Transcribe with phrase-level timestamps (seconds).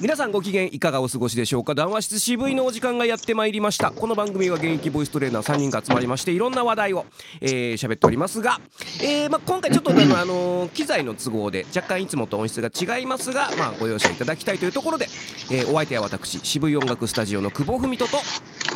[0.00, 1.74] 皆さんご機嫌いかがお過ごしでしょうか？
[1.76, 3.92] 談話室渋いのお時間がやってまいりました。
[3.92, 7.06] この番組は現役ボイストレーナー3人が集まりましていろんな話題を
[7.40, 8.60] えー喋っておりますが、
[9.00, 15.06] えーま、今回ちょっとあの、あの機材の都合で若干いつもと音質が違いますが、まあ、ご容赦いただきたいというところで、
[15.52, 18.16] えーお相手は私渋い音楽スタジオの久保文人と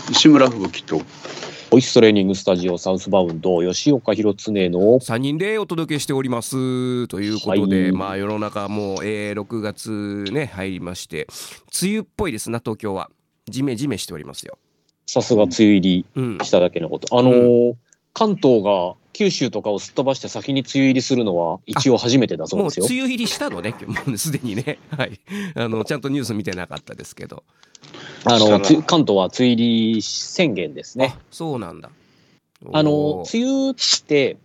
[0.09, 1.01] 西村吹雪と。
[1.71, 7.93] ボイストレーニングスタジオサウスバウンド吉岡弘恒の3人でお届けしておりますということで、はい。
[7.93, 11.27] まあ世の中もう、えー6月ね入りまして
[11.83, 13.11] 梅雨っぽいですな東京は。
[13.49, 14.59] ジメジメしておりますよ。
[15.07, 17.19] さすが梅雨入りうん、しただけのこと。
[17.19, 17.75] あのー
[18.13, 22.87] 関東が九州とかをすっ飛ばして先に梅雨入りするのは一応初めてだそうですよ。
[22.87, 23.75] 梅雨入りしたのね
[24.07, 24.79] もうすでにね。
[24.95, 25.19] はい。
[25.55, 27.43] あのちゃんとニュース見てなかったですけど、
[28.25, 31.15] あの関東は梅雨入り宣言ですね。
[31.17, 31.91] あそうなんだ。
[32.73, 33.75] あの梅雨っ
[34.07, 34.37] て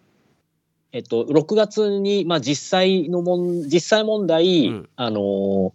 [0.94, 4.90] えっと6月にまあ実際のもん実際問題、うん。
[4.96, 5.72] あのー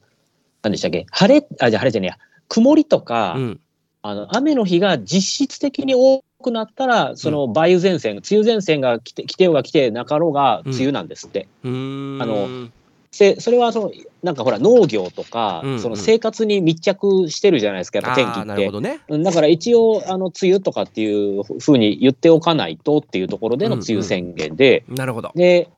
[0.62, 1.06] 何でしたっけ？
[1.10, 2.18] 晴れあじゃあ晴れじゃねえや。
[2.48, 3.60] 曇りとか、うん。
[4.02, 11.48] あの雨の日が実質的に多くなったらその梅雨前線、梅雨前線が来て来てようが来てなかろうが梅雨なんですって。
[11.64, 12.68] あの
[13.10, 15.80] せそれはそのなんかほら農業とか、うんうん。
[15.80, 18.62] その生活に密着してるじゃないですかやっぱ天気って。
[18.62, 19.00] るほどね。
[19.08, 25.68] うんだから一応あの梅雨とかっていうふうに言っておかないとっていうところでの梅雨宣言で、なるほど、で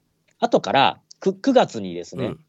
[0.40, 2.40] 後から 9, 9月にですね、うん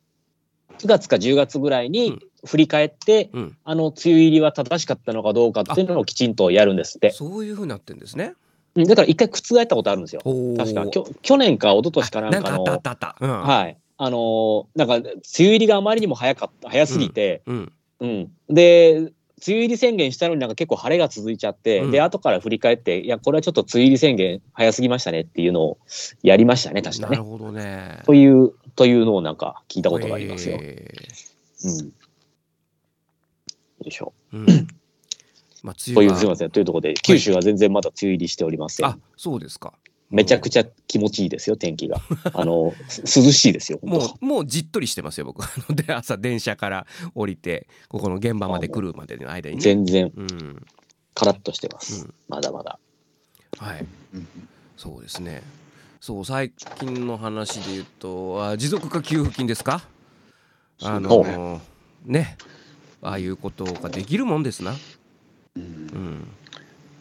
[0.78, 7.12] 9月か10月ぐらいに振り返って、うん、あの梅雨入りは正しかったのかどうかっていうのをきちんとやるんですって。
[7.12, 8.34] そういうふうになってんですね。
[8.76, 10.22] うんだから一回覆ったことあるんですよ。
[10.58, 10.88] 確か。
[10.88, 12.64] きょ去年か一昨年かなんかの。
[12.64, 13.78] はい。
[13.98, 17.74] あのーなんか梅雨入りがあまりにも早かった早すぎて、うん。
[18.00, 18.32] うん。
[18.50, 19.12] で
[19.46, 21.92] 梅雨入り宣言したのになんか結構晴れが続いちゃって、うん。
[21.92, 25.78] で後から振り返っていやこれはちょっと梅雨入り宣言早すぎましたねっていうのを
[26.22, 27.18] やりましたね確かね。
[27.18, 27.24] なる。
[27.24, 28.02] ほどね。
[28.06, 30.58] というというのをなんか聞いたことがありますよ。
[30.62, 30.94] え
[31.64, 31.78] うん。
[31.88, 31.92] よ
[33.86, 34.14] いしょ。
[34.34, 34.68] ーうん
[35.62, 38.86] まあ、というすみませんというところで九州は全然まだ梅雨入りしておりません。
[38.86, 39.74] あそうですか。
[40.10, 42.02] めちゃくちゃ気持ちいいですよ天気が。
[42.34, 43.80] あの す涼しいですよ。
[43.84, 45.44] もうもうじっとりしてますよ僕
[45.74, 49.62] で朝電車から降りてここの現場まで来るまでの間にね。
[49.62, 50.66] 全然うん
[51.14, 52.06] カラッとしてます。
[52.06, 52.80] うんまだまだ。
[53.58, 53.86] はい
[54.78, 55.44] そうですね。
[56.00, 59.82] そう最近の話で言うとあ持続化給付金ですか？
[60.82, 61.62] あの
[62.06, 62.38] ね。
[63.02, 64.76] ああいうことができるもんですな。
[65.56, 65.64] うん。
[65.64, 66.28] うん。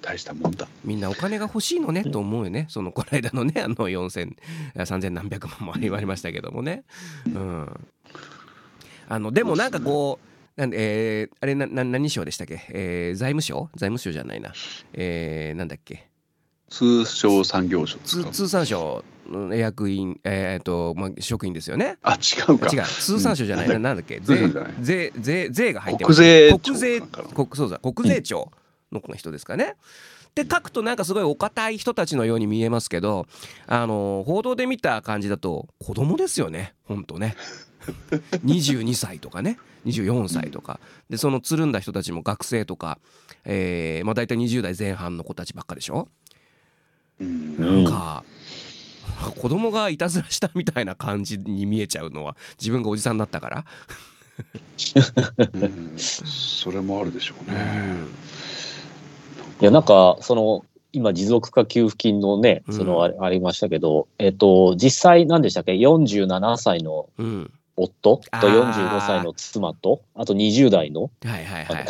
[0.00, 0.68] 大したもんだ。
[0.84, 4.36] みんなお金が欲しいのねと思うよね、そのこの間のね、あの4000、
[4.76, 6.84] 3000何百万もありましたけどもね。
[7.26, 7.80] うん、
[9.08, 10.18] あのでもなんかこ
[10.56, 14.52] う、なんでえーあれなな何省でしたっけ、えー財務省財務省じゃないな、
[14.92, 16.07] えーなんだっけ？
[16.70, 18.30] 通商産業省ですか？
[18.30, 21.98] 通通産省の役員、えーっとまあ、職員ですよね。
[22.02, 22.68] あ違うか。
[22.72, 22.82] 違う。
[22.84, 23.82] 通産省じゃないな、うん。
[23.82, 24.20] なんだっけ？
[24.20, 24.48] 税
[24.80, 28.50] 税税税が入って国税庁国税国そうだ国税庁
[28.92, 29.76] の人ですかね。
[30.34, 33.26] で書くとなんかすごいお堅い人たちのように見えますけど
[33.66, 36.74] あの報道で見た感じだと子供ですよね。
[36.84, 37.34] ほんとね
[38.44, 39.58] 22歳とかね。
[39.86, 40.80] 24歳とか。
[41.08, 42.98] でそのつるんだ人たちも学生とか、
[43.44, 46.02] えーまあ、大体20代前半の子たちばっかでしょ？
[46.02, 46.27] うん
[47.20, 48.24] なんか、
[49.40, 53.64] 子供がいたずらしたみたいな感じに見えちゃうのは自分がおじさんになったから、
[55.52, 55.98] うん。
[55.98, 57.56] それもあるでしょうね。
[59.60, 62.74] いやなんかその今持続化給付金のねうん。
[62.74, 68.72] そのあ,、ありましたけど、えっと実際何でしたっけ？47歳のうん、夫とあー。
[68.72, 71.86] 45歳の妻とあと20代のはいはいはい、はい、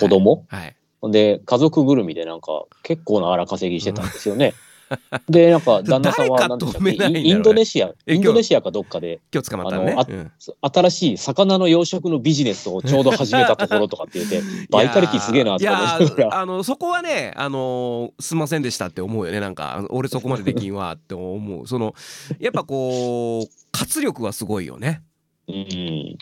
[1.13, 4.55] で家族ぐるみでなんか結構な荒稼ぎしてたんですよね。
[5.29, 6.59] でなんか旦那さんは
[6.99, 10.33] インドネシアえインドネシアかどっかで今日捕まったのねうん。
[10.61, 19.41] 新しい魚の養殖のビジネスをちょうど始めたところとかって言って バイタリティすげえなとか思いあのそこはねあのーすんませんでしたって思うよね。
[19.41, 21.67] なんか俺そこまでできんわって思う。
[21.67, 21.95] その
[22.39, 25.03] やっぱこう活力はすごいよね、
[25.49, 26.19] うん。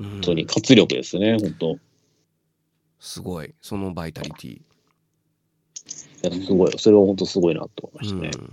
[0.00, 1.78] うん、本当に活力ですね本当。
[3.00, 3.54] すごい。
[3.62, 4.62] そのバイタリティ、い
[6.22, 8.48] やすごいそれは本当すごいなと思いまうんしたね。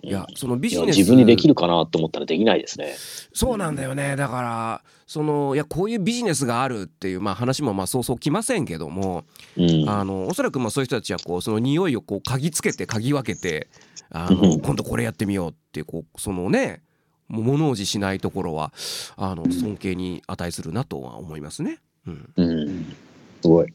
[0.00, 2.94] いやそのビジネス自分にできるかなと思ったらできないですね。
[3.32, 9.24] そうなんだよねだからそのいやこういうビジネスがあるっていう、まあ、話もまあそうそう来ませんけども、
[9.56, 9.88] うん。
[9.88, 13.68] あのおそらくまあそういう人たちはこうその匂いをこう嗅ぎつけて嗅ぎ分けて
[14.10, 16.82] あのうん今度これやってみようってこうそのね
[17.26, 18.72] 物おじしないところは
[19.16, 21.80] あの尊敬に値するなとは思いますね。
[22.06, 22.96] うん、うん。
[23.42, 23.72] すごい。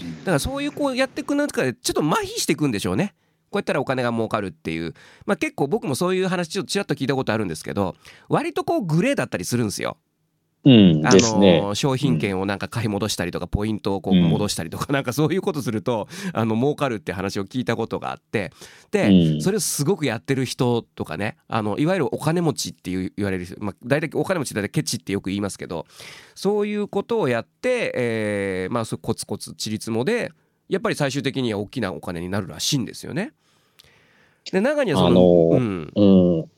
[0.00, 3.14] だからそういうこうやっていく中でちょっと麻痺していくんでしょうね。
[3.50, 4.94] こうやったらお金が儲かるっていう、
[5.26, 7.96] まあ、結構僕もそういう話ちょっとちらっと聞いたことあるんですけど
[8.28, 9.96] 割とこうグレーだったりするんですよ。
[10.64, 11.62] うんあですね。
[11.62, 18.52] の商品券をなんか買い戻したりとかポイントをこううん戻したりとかなんかそういうことするとあの儲かるって話を聞いたことがあって
[18.90, 25.86] でうんそれをすごくやってる人とかねあのいわゆるお金持ちっていう言われる人、まあ、大体お金持ち大体ケチってよく言いますけど
[26.34, 30.32] そういうことをやって、えーまあコツコツちりつもで
[30.68, 33.32] やっぱり最終的には大きなお金になるらしいんですよね。
[34.52, 36.50] で中にはその、あのーうん、うん。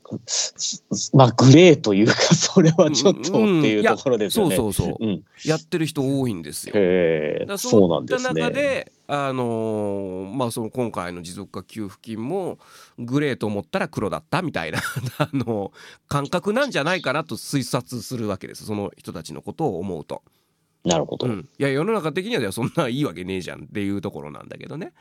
[1.14, 4.56] まあ、グレーというか、 それはちょっとっていうところですよね。
[4.56, 5.25] そうそうそううん。
[5.44, 6.75] やってる人多いんですよ。
[6.76, 8.40] へえそうなんですね。
[8.40, 12.58] 中で、あのーまあ、その今回の持続化給付金も
[12.99, 14.79] グレーと思ったら黒だったみたいな
[15.19, 15.73] あの
[16.08, 20.23] 感覚なんじゃないかなと推察するわけですその人たちのことを思うと、
[20.84, 21.26] なるほど。
[21.26, 21.32] うん。
[21.32, 24.93] うん、いや世の中的にはそんないいわけねえじゃんっていうところなんだけどね。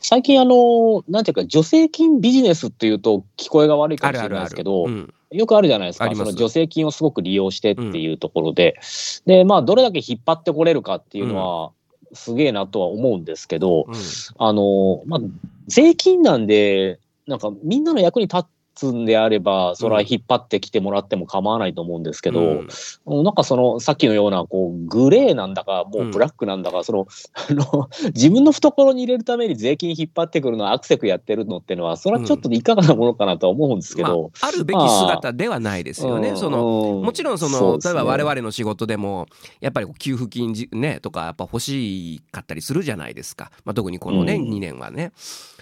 [0.00, 5.12] 最近、あの、なんていうか、助成金ビジネスっていうと聞こえが悪いかもしれないですけど、うん。
[5.30, 6.14] よくあるじゃないですか。
[6.14, 8.78] その助成金をすごく利用してっていうところで。
[9.26, 11.72] で、まあ、どれだけ引っ張ってこれるかっていうのは、
[12.14, 13.94] すげえなとは思うんですけど、うん。
[14.38, 15.20] あの、まあ、
[15.66, 18.38] 税金なんで、なんかみんなの役に立
[18.78, 22.64] つんであれば、それは引っ張ってきてもらっても構わないと思うんですけど、
[23.06, 23.24] うん。
[23.24, 34.30] なんかその、さっきのような、こう、グレーなんだか、もうブラックなんだか、その、 あの、自分の懐に入れるために税金引っ張ってくるのはアクセクやってるのっていうのは、それはちょっといかがなものかなとは思うんですけど。
[34.34, 36.36] まあ、あるべき姿ではないですよね。
[36.36, 39.26] そののもちろんその例えば我々の仕事でも
[39.60, 44.50] やっぱり給付金じねとかやっぱ欲しかったりするじゃないですか、まあ、特にこのね、うん。
[44.50, 45.12] 2年はね。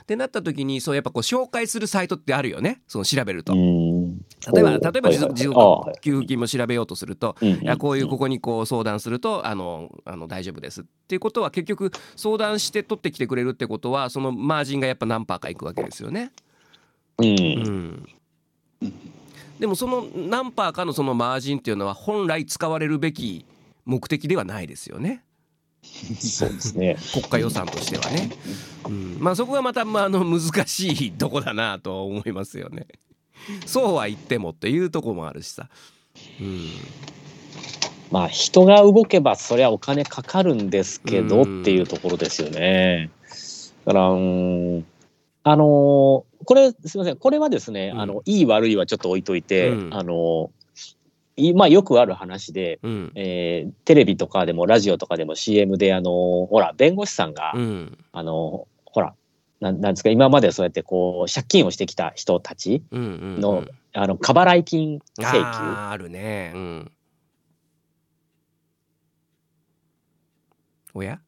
[0.07, 2.81] ってなった時にそうやっぱこう紹介するサイトってあるよね。
[2.87, 3.55] その調べると。
[3.55, 4.19] うん。
[4.55, 16.31] 例えば例えば持続持続給付金も調べようとするとうんいやこういうここにこう相談するとあのあの大丈夫ですっていうことは結局相談して取ってきてくれるってことはそのマージンがやっぱ何パーかいくわけですよね。
[17.19, 17.27] うん。
[17.27, 18.93] うん。
[19.59, 23.45] でもその何パーかのそのマージンっていうのは本来使われるべき
[23.87, 25.25] 目的ではないですよね
[26.19, 26.97] そうですね。
[27.13, 28.31] 国家予算としてはね、
[28.87, 32.87] うん、まあそこがまたまああの難しいとこだなとは思いますよね。
[33.65, 35.69] そうは言ってもっていうとこもあるしさ、
[36.41, 36.71] うん、
[38.11, 41.63] まあ人が動けばそりゃお金かかるんですけどうん。
[41.63, 43.11] っていうところですよね。
[43.85, 44.87] だから、うん
[45.43, 48.01] あのーこれすみません、これはですね、うん。
[48.01, 49.95] あのいい悪いはちょっと置いといて、うん。
[49.95, 50.56] あのい
[51.55, 53.13] まあよくある話で、うん。
[53.15, 57.99] えーテレビとかでもラジオとかでも CM であのほら弁護士さんが、うん。
[58.13, 59.15] あのほら
[59.61, 63.07] なんなんですか今までそうやってこう借金をしてきた人たちうんう
[63.39, 65.27] んの、あの過払い金請求。
[65.39, 66.53] あーあるね。
[66.55, 66.93] うん。
[70.95, 71.21] おや？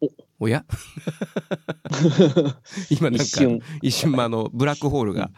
[0.00, 0.08] お。
[0.40, 0.64] おや？
[2.90, 3.60] 今なんか一瞬。
[3.82, 5.30] 一瞬あのブラックホールが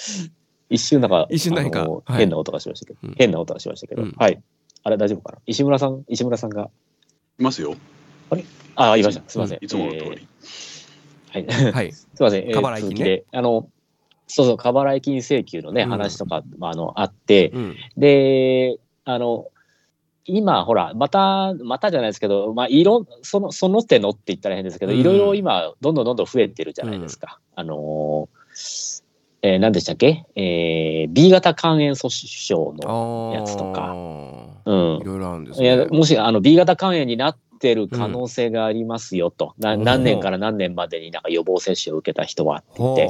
[0.70, 2.18] 一瞬なんか、一瞬何かはい。
[2.18, 3.14] 変な音がしましたけど、うん。
[3.16, 4.14] 変な音がしましたけど、うん。
[4.16, 4.40] はい。
[4.84, 5.38] あれ大丈夫かな？
[5.46, 6.70] 石村さん、石村さんが、
[7.38, 7.74] いますよ。
[8.76, 9.22] あ、いました。
[9.28, 9.58] すみません。
[9.60, 10.02] いつもの通り。
[10.02, 10.28] えー
[11.30, 11.72] はい。
[11.72, 11.92] はい。
[11.92, 12.44] すみません。
[12.44, 13.68] えー過払い金ねあの、
[14.26, 15.90] そうそう、過払い金請求のね、うん。
[15.90, 17.76] 話とか、まあ、あの、あって、うん。
[17.96, 19.48] で、あの、
[20.24, 24.98] 今、ほら、また、またじゃないですけど、まあ、いろ、その、その手のって言ったら変ですけど、うん。
[24.98, 27.40] いろいろ今、どんどんどんどん増えてるじゃないですか。
[27.54, 29.02] あのー、
[29.42, 30.24] えー何でしたっけ？
[30.34, 33.80] えー ?B 型肝炎訴訟の、あやつとか。
[33.80, 33.92] か
[34.66, 34.98] うん。
[35.00, 35.04] い。
[35.04, 39.84] ろいろあるんですいやねもしあの B 型肝炎になってる可能性がありますよと、なうん。
[39.84, 43.06] 何年から何年までになんか予防接種を受けた人はって言って。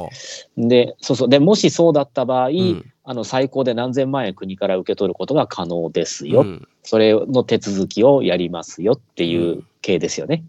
[0.55, 1.29] ほでそうそう。
[1.29, 2.85] でもしそうだった場合、ううん。
[3.03, 6.67] あの最高で何千万円国から受け取ることが可能ですよ、うん。
[6.83, 10.43] それの手続きをやりますよっていう系ですよね。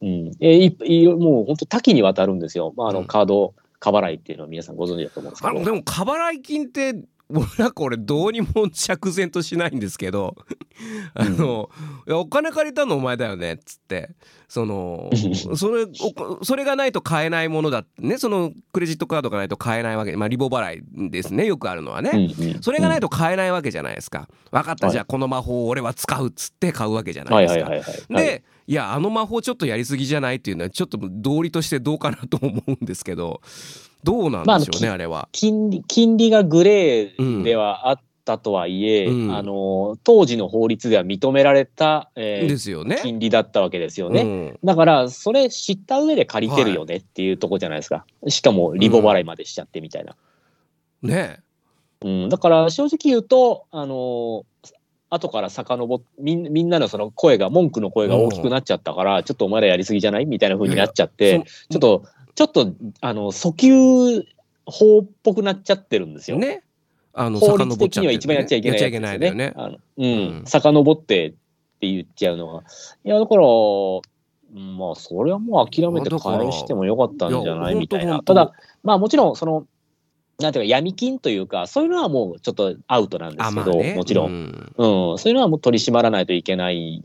[0.00, 2.96] うん、えいいもう本当多岐にわたるんですよ、まあ、あうん。
[2.98, 5.50] のカード過払いっていうのは皆さんご存知だと思うんですけど。
[5.50, 6.94] あのでも過払い金って
[7.28, 10.34] 俺なんか俺どうにも釈然としないんですけど。
[11.12, 11.68] あの、
[12.06, 14.10] いやお金借りたのお前だよねっつって。
[14.48, 15.10] その
[15.54, 18.16] それおそれがないと買えないものだってね。
[18.16, 20.16] そのクレジットカードがないと買えないわけ。
[20.16, 21.44] まあリボ払いですね。
[21.44, 24.28] よくあるのはね、うんうんそれがないと買えないわけじゃないですか。
[24.50, 24.92] 分かった、はい。
[24.92, 28.16] じゃあこの魔法を俺は使うっつって買うわけじゃなはいいですか。
[28.16, 33.40] で、い、やあの魔法ちょっとやりすぎじゃないっていうのはちょっと道理としてどうかなと思うんですけど
[34.02, 35.28] どうなんでしょうね、まああれは。
[35.32, 43.00] 金利金利がグレーではあったとはいえ、うんあの当時の法律では認められた、えーですよね。
[43.02, 44.22] 金利だったわけですよね。
[44.22, 48.04] うんだからそれ知った上で借りてるよねっていうとこじゃないですか。
[48.28, 50.16] しかもリボ払いまでしちゃってみたいな。
[51.02, 51.40] ね
[52.02, 54.44] うん、だから正直言うとあの
[55.14, 60.26] 後から遡っみんみんなのその声が文句の声が大きくなっちゃったから、ちょっとお前らやりすぎじゃない？
[60.26, 62.04] みたいな風になっちゃってちょっと
[62.34, 64.26] ちょっとあの訴求
[64.66, 66.38] 法っぽくなっちゃってるんですよ。
[66.38, 66.62] ね。
[67.12, 69.52] あの法律的には一番やっちゃいけないやっちゃいけないんだよね。
[69.54, 70.06] あのうん、う
[70.42, 70.42] ん。
[70.46, 71.36] 遡ってって
[71.82, 72.64] 言っちゃうのは。
[73.04, 77.76] いや、だから、うんまあ、それはもう諦めて返してもよかったんじゃない？
[77.76, 78.20] みたいな。
[78.20, 78.52] ただ、
[78.82, 79.66] まあもちろん、その、
[80.40, 83.94] なんていうか、闇金というか、そういうのはもうちょっとアウトなんですけど、ね。
[83.94, 84.26] もちろ。
[84.26, 84.30] うん。
[84.30, 87.04] んうん、そういうのはもう取り締まらないといけない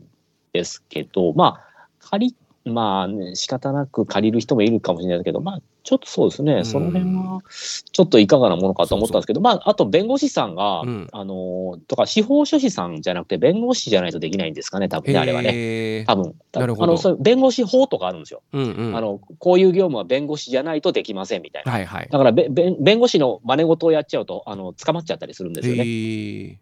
[0.52, 2.34] ですけど、まあ、借
[2.64, 16.04] り、まあね、仕方なく借りる人もいるかもしれないですけど、まあ、ちょっとそうですね、うんその辺は、ちょっといかがなものかと思ったんですけど、まあ、あと弁護士さんが、うんあの、とか、司法書士さんじゃなくて、弁護士じゃないとできないんですかね、多分ね、あれはね。
[16.06, 16.34] 多分。
[16.52, 18.42] なるほどあの、そう弁護士法とかあるんですよ。
[18.52, 21.72] うんうんあの、こういう業務は弁護士じゃないとできませんみたいな。
[21.72, 26.60] はいはいだからべ、べ弁護士の真似事をやっちゃうと、あの、捕まっちゃったりするんですよね。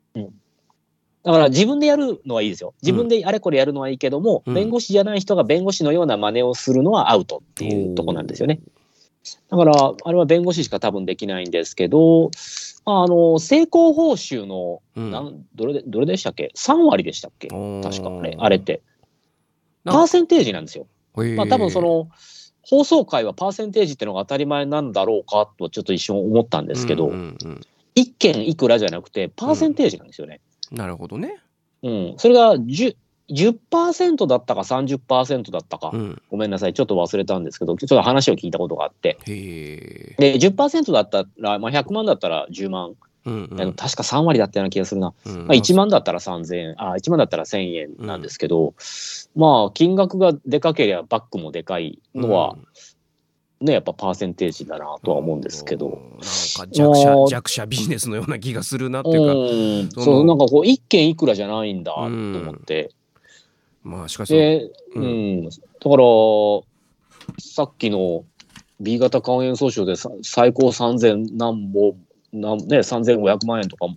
[1.24, 2.74] だから自分でやるのはいいですよ。
[2.82, 8.60] 自分であれこれやるのはいいけども、うん弁護士じゃない人が弁護士のような真似をするのはアウトっていうとこなんですよね。
[9.50, 12.30] だから、あれは弁護士しか多分できないんですけど、
[12.84, 15.10] あの、成功報酬の、うん。
[15.10, 17.48] なんどれで、どれでしたっけ ?3 割でしたっけ？
[17.48, 18.80] 確かあれ、あれって。
[19.84, 20.86] なパーセンテージなんですよ。
[21.36, 22.08] まあ多分その、
[22.62, 27.60] 放送回はパーセンテージっていうのが当たり前なんだろうかとちょっと一瞬思ったんですけど、うんうんうん
[27.94, 30.40] 一件いくらじゃなくて、パーセンテージなんですよね。
[30.70, 31.40] なるほどね。
[31.82, 32.96] うん、それが 10%,
[33.30, 36.22] 10%だったか30%だったか、うん。
[36.30, 42.94] ごめんなさい、ちょっと忘れたんですけど、ちょっと話を聞いたことがあって、で10%だったら、まあ、100万だったら10万、
[43.26, 43.48] うん。
[43.50, 48.74] うん確か3割だったような気がするな、うんまあ、1万だったら3000円、あ1万だったら1000円なんですけど、
[49.36, 52.56] まあ、金額がでかければバックもでかいのは、
[53.60, 55.90] ね、やっぱパーセンテージだなとは思うんですけど。
[55.90, 60.00] なんか弱者弱者ビジネスのような気がするなってういうか。
[60.00, 62.92] ん、そうなんかこう一件いくらじゃないんだと思って、
[63.82, 65.40] まあしかしで、ううん。
[65.40, 66.04] ん、だから、
[67.38, 68.24] さっきの
[68.80, 71.96] B 型肝炎訴訟でさ最高3000何本、
[72.32, 73.96] なんね、3500万円とかも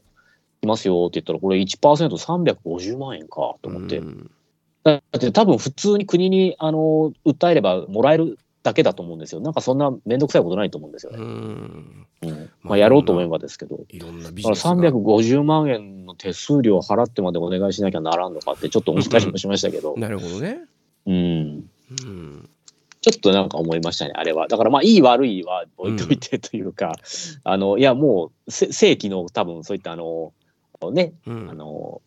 [0.62, 3.98] いますよって言ったら、これ 1%350 万円かと思って。
[3.98, 4.32] うん。
[4.84, 9.42] だって多分普通に国にあの訴えればもらえるだけだと思うんですよ。
[9.42, 11.24] なんかそんなめんどくさいことないと思うんですようね。
[11.24, 12.08] ん。
[12.22, 12.30] うん。
[12.30, 13.80] まあまあ、やろうと思えばですけど。
[13.90, 15.00] いろんなビだからジネスが。
[15.00, 20.62] 350万円の手数料払ってまでお願いしなきゃならんのかってちょっと思ったりもしましたけど、なるほどね。
[21.08, 22.50] うん、うん。
[23.02, 24.48] ちょっとなんか思いましたね、あれは。
[24.48, 26.94] だからまあ、いい悪いは置いといてというか、
[27.44, 30.34] あの、いや、もう、せ正規の多分そういったあの、
[30.92, 31.50] ね、うん。
[31.50, 32.02] あの、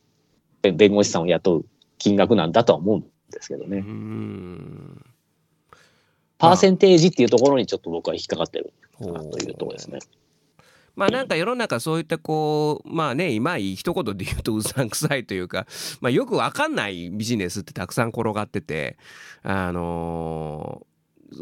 [0.63, 1.65] べ弁護士さんを雇う
[1.99, 3.81] 金額なんだとは思うんですけどうね。
[3.81, 5.05] ん
[6.49, 9.99] パーセンテージっていうところにちょっと僕は引っかかってるというところですね。
[10.97, 15.67] まあなんか世の中そういったこうまあね今い一言で言うとうさんくさいというか、
[16.01, 18.97] まあ、よくわかんないビジネスってたくさん転がってて
[19.43, 20.95] あのー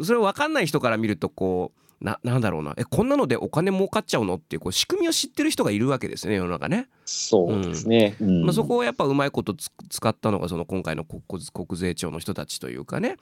[0.02, 6.88] それわかんない人から見るとこうななんだろうなえこんなのでお金儲かっちゃうのっていうこう仕組みを知ってる人がいるわけですよね世の中ね。
[7.04, 8.16] そうですね。
[8.20, 13.16] うんまあ、そこをやっぱうまいことつ使ったのがその今回の国国税庁の人たちというかね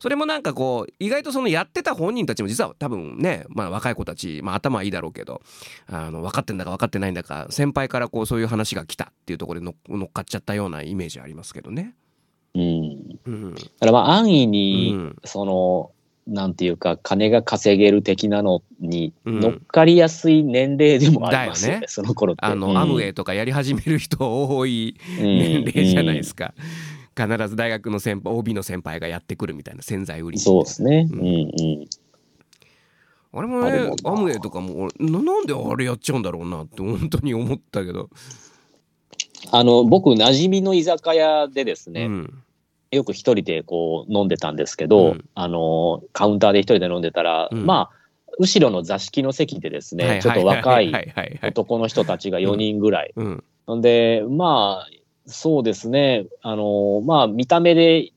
[0.00, 5.42] それもなんかこう意外とそのやってた本人たちも実は多分ね、まあ、若い子たち、まあ、頭はいいだろうけど
[5.86, 11.94] あの分かってんだか分かってないんだか先輩からこうそういう話が来たっていうところで乗っかっちゃったようなイメージありますけどね。
[12.54, 13.18] うん。
[13.26, 15.92] うんだからまあ、安易うに、んその、
[16.26, 22.44] なんていうか、金が稼げる的なのにうん乗っかりやすい年齢でもありますよね、だよねその頃って。
[22.44, 26.54] あの、うんアムウェイとかやり始める人多い年齢じゃないですか。
[27.20, 31.08] 必ず大学の先輩 OB の先輩がやってくるみたいな洗剤売りそうですね。
[31.10, 31.32] ううんんう
[31.82, 31.86] ん。
[33.32, 38.10] あれもねアムウェイとかも俺ななんであれやっちゃうんだろうなって本当に思ったけど、
[39.50, 42.42] あの、僕、馴染みの居酒屋でですね、うん。
[42.90, 45.24] よく一人でこう飲んでたんですけど、うん。
[45.34, 47.64] あの、カウンターで一人で飲んでたら、うん。
[47.64, 48.00] まあ、
[48.38, 50.92] 後ろの座敷の席でですね、はいちょっと若はい
[51.42, 53.12] 男の人たちが4人ぐらい。
[53.16, 53.44] うん
[53.76, 54.99] ん、で、まあ、
[55.30, 58.12] そうですね、あの、まあ、見た目で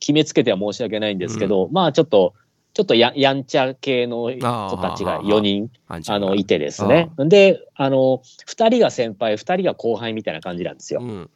[0.00, 2.34] 決めつけては申し訳ないんですけど、まあ、ちょっと、
[2.74, 5.70] ちょっとややんちゃ系の子たちが4人
[6.06, 7.10] あのいてですね。
[7.18, 11.00] で、あの、2人が先輩、2人が後輩みたいな感じなんですよ。
[11.00, 11.30] うん。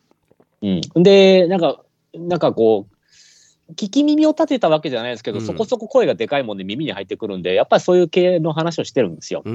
[0.62, 1.82] うん、で、なんか、
[2.14, 5.44] なんかこう、聞き耳を立てたわけじゃないですけど、うん。
[5.44, 9.42] そこそこ声がでかいもんで耳に入ってくるんで、やっぱりそういう系の話をしてるんですよ。
[9.44, 9.54] うん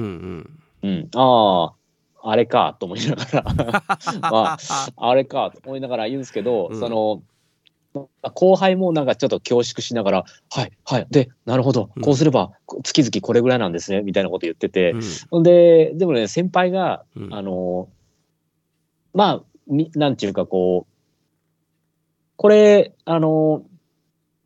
[0.82, 0.88] うん。
[0.88, 1.77] うん、ああ、
[2.22, 3.44] あれかと思いながら、
[4.30, 4.58] まあ、
[4.96, 6.80] あれかと思いながら言うんですけど、うん。
[6.80, 7.22] その、
[8.34, 11.90] 後輩もなんかちょっと恐縮しながら、はい、はい、で、なるほど。
[11.96, 14.94] うん、こうすれば月々これぐらいなんですね、みたいなこと言ってて、
[15.30, 15.42] うん。
[15.42, 17.34] で、でもね、先輩が、うん。
[17.34, 17.88] あの、
[19.14, 20.92] まあ、みなんていうかこう、
[22.36, 23.62] これ、あの、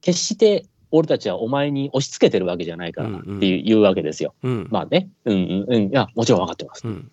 [0.01, 4.35] 決して俺たちはお前に押し付けてるわけじゃないからっていう,、わけですよ。
[4.43, 4.69] うん。
[4.71, 5.75] まあね、うんうん。
[5.75, 6.87] うん、いや、もちろん分かってます。
[6.87, 7.11] うん。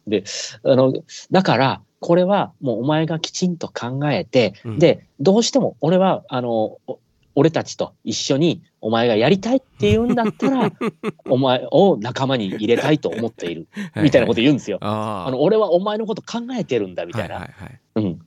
[0.64, 0.94] あの、
[1.32, 4.80] だから、これはもうお前がきちんと考えて、うん。
[4.80, 7.00] で、どうしても俺は、あの、お
[7.36, 10.72] 俺たちと一緒にお前がやりたいって言うんだったら、
[11.30, 14.78] お前を仲間に入れたいと思っている、 みたいなこと言うんですよ。
[14.82, 17.36] ああの、俺はお前のこと考えてるんだ、みたいな。
[17.36, 17.68] はいはい。
[17.68, 18.20] はいうん。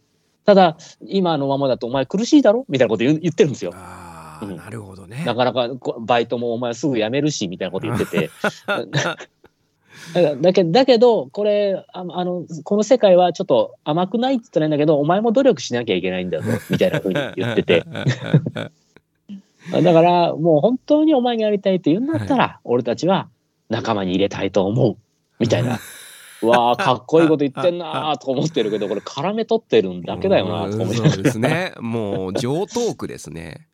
[0.45, 3.73] ただ、今のままだとお前苦しいだろみたいなこと言ってるんですよ。
[4.47, 5.25] なるほどね。
[5.25, 8.31] なかなかこバイトもお前すぐ辞めるし、みたいなこと言ってて。
[10.15, 17.85] だ だけだけど、これあのあの、この世界はちょっと甘くないって言ったらいいんだけど、お前も努力しなきゃいけないんだぞ、みたいなふうに言ってて。
[19.71, 23.29] だから、もう本当にお前がやりたいって言うんだったら、俺たちは
[23.69, 24.97] 仲間に入れたいと思う、
[25.39, 25.79] みたいな。
[26.43, 31.75] う わあ、かっこいいこと言ってんなーとか思ってるけど、これ絡め取ってるんだけだよなとか思いながらそうですね。
[31.79, 33.69] もう上トークですね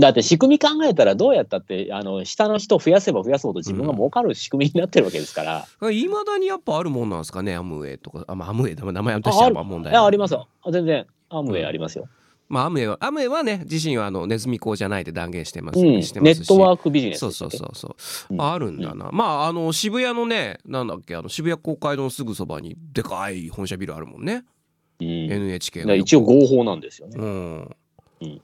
[0.00, 7.54] だって仕組み考えたらどうやったってあの下の人を増やせば増やすほど自分が儲かる仕組みになってるわけですから、いまだにやっぱあるもんなんですかね？
[7.54, 8.24] アムウェイとか。
[8.28, 9.56] あ、まあ、アムウェイだ名前としてあある。
[9.56, 9.94] は問題い。
[9.94, 10.48] やありますよ。
[10.70, 11.06] 全然。
[11.30, 12.08] アムウェイありますよ、
[12.48, 17.96] まあアムウェイはアムウェイはね自身はあのネズミ講じゃないって断言してます,、うん、ネットワークビジネスそうそうそうそ
[18.30, 18.42] う、うん。
[18.42, 24.44] あるんだな、まああの渋谷のねなんだっけあの渋谷公会堂のすぐそばにでかい本社ビルあるもんね、
[25.00, 27.76] うん、NHK の一応合法なんですよね、うん
[28.22, 28.40] うん、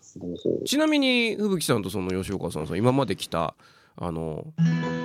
[0.65, 3.55] ちなみに吹雪さんとその吉岡さんさ今まで来た
[3.99, 4.47] あの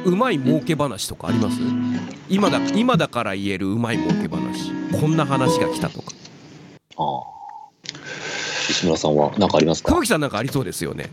[0.06, 1.60] うまい儲け話とかあります？
[2.30, 4.72] 今だ今だから言えるうまい儲け話。
[5.00, 6.12] こんな話が来たとか。
[6.98, 7.24] ああ。
[8.70, 9.90] 石村さんは何かありますか？
[9.92, 11.10] 吹雪さんなんかありそうですよね。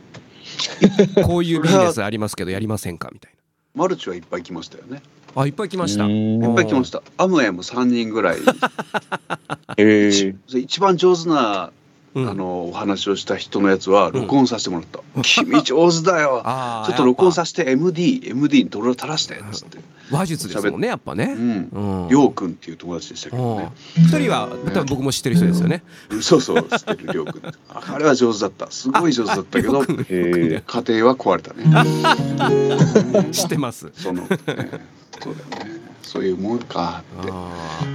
[1.25, 3.11] こういうビジネスありますけどやりませんか？
[3.13, 3.33] みたい
[3.75, 5.03] マルチはいっぱい来ましたよね。
[5.35, 6.05] なあいっぱい来ました。
[6.07, 7.03] いっぱい来ました。
[7.17, 8.39] アムウェイも3人ぐらい。
[9.77, 11.78] へえ一一番上手なうん
[12.27, 15.01] あのお話をした人のやつは録音させてもらった。
[15.23, 16.43] 君上手だよ。
[16.87, 19.79] ちょっと録音やさせて MD、MD に泥垂らしてっつって。
[20.11, 21.69] 話術ですもんねやっぱうねん。
[21.71, 23.71] うんりょうくんっていう友達でしたけどね。
[23.97, 25.83] 二人は多分僕も知ってる人ですよね
[26.23, 27.43] そうそう、知ってるくん。
[27.69, 28.71] ああれは上手だった。
[28.71, 33.29] すごい上手だったけど、家庭は壊れたね。
[33.33, 35.81] 知ってますその、ね、そうだよね。
[36.03, 37.31] そういうもんかって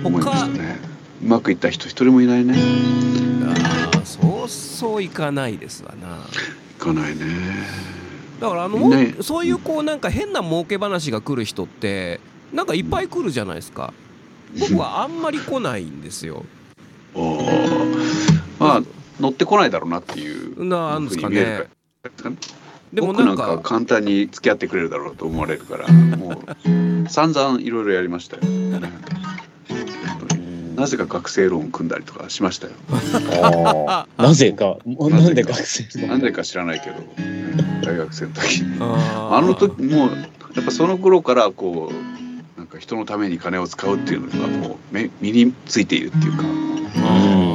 [0.03, 0.79] 思いま他したね。
[1.23, 3.32] うまくいった人一人もいないね。
[5.03, 6.19] あーそうそういかないですわな。
[6.77, 7.23] いかないね。
[8.39, 12.19] だからあの、ねそういうこうなんか変な儲け話が来る人って
[12.51, 13.93] なんかいっぱい来るじゃないですか。
[14.59, 16.45] 僕はあんまり来ないんですよ。
[17.13, 18.41] おー。
[18.59, 18.81] まあ
[19.19, 21.67] 乗ってこないだろうなっていうなんですかね。
[22.93, 26.43] でも僕なんかか簡単に付き合ってくれるだろうと思われるからも
[27.05, 28.43] う散々いろいろやりましたよ、
[30.75, 32.73] なぜか学生ローン組んだりとかしましたよ。
[33.41, 34.77] ああ なぜか。
[34.85, 36.95] なんで学生なんでか知らないけど
[37.83, 38.77] 大学生の時に。
[38.79, 40.09] あの時もう
[40.55, 46.43] やっぱその頃からこうなんか人のために金を使うっていうのがもう目身についているっていうか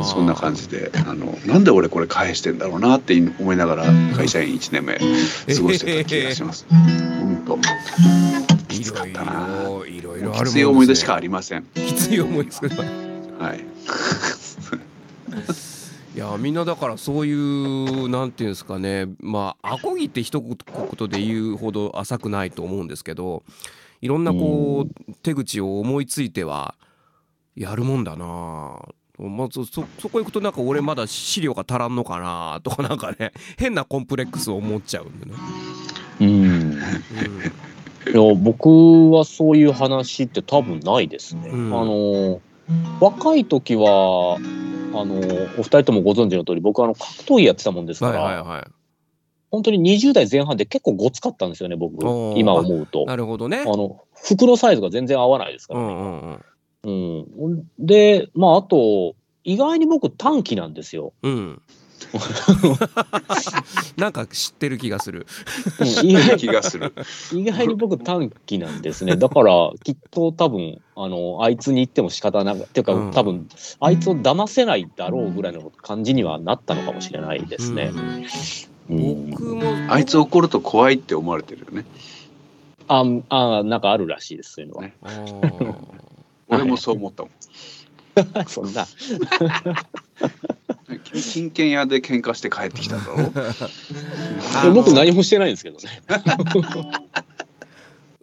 [0.04, 3.84] そんな感じであのなんで俺これ返してんだろうなって思いながら
[4.16, 6.66] 会社員1年目過ごしてた気がします。
[6.68, 7.58] 本当。
[8.68, 9.64] きいろいつかったな。
[9.64, 11.64] ろいろいろあるもんきつい思い出しかありりません。
[11.74, 13.07] きつい思いですけど
[13.38, 13.64] はい。
[16.14, 20.56] いやみんなだからそういうなんていうんですかねまあアコギって一言
[21.08, 23.44] で言うほど浅くないと思うんですけど
[24.00, 26.74] いろんなこう手口を思いついては
[27.54, 28.80] やるもんだな
[29.18, 35.32] まあ、そそそこ行くとなんか俺まだ資料が足らんのかなとかなんかね 変なコンプレックスを思っちゃうんでね。
[36.20, 36.78] うん
[38.08, 41.50] いや僕はそういう話って多分ないですね。
[41.50, 42.40] うんあの
[43.00, 44.38] 若い時は
[44.94, 45.14] あの
[45.58, 48.68] お二人ともご存知の通り僕はあの格闘技やってたもんですはいから、はいは
[49.50, 51.94] 本当に20代前半で結構ごつかったんですよね僕
[52.36, 53.06] 今思うとい。
[53.06, 53.64] なるほどねあ。
[53.64, 55.86] の服のサイズが全然合わないですからね。
[55.86, 56.44] うんうん
[56.84, 61.14] うんうん、でまああと意外に僕短期なんですよ。
[61.22, 61.62] うん。
[63.96, 65.26] なんか知ってる気がする。
[65.80, 66.94] うん意外気がする。
[67.32, 69.16] 意外に僕短期なんですね。
[69.16, 73.48] だからきっと多分あのあいつに言っても仕方なくっていうか、うん多分
[73.80, 77.92] あいつを騙せないだろうぐらいの感じにはなったのかもしれないですね。
[78.90, 81.84] ううんん僕もあいつ怒ると怖いって思われてるよね。
[82.88, 84.82] ああなんかあるらしいですそういうのは。
[84.84, 84.94] ね
[86.48, 87.32] 俺もそう思ったもん。
[88.48, 88.86] そんな
[91.04, 93.32] 君金券屋で喧嘩して帰ってきただろう。
[94.56, 96.02] あ の僕何もしてないんですけどね。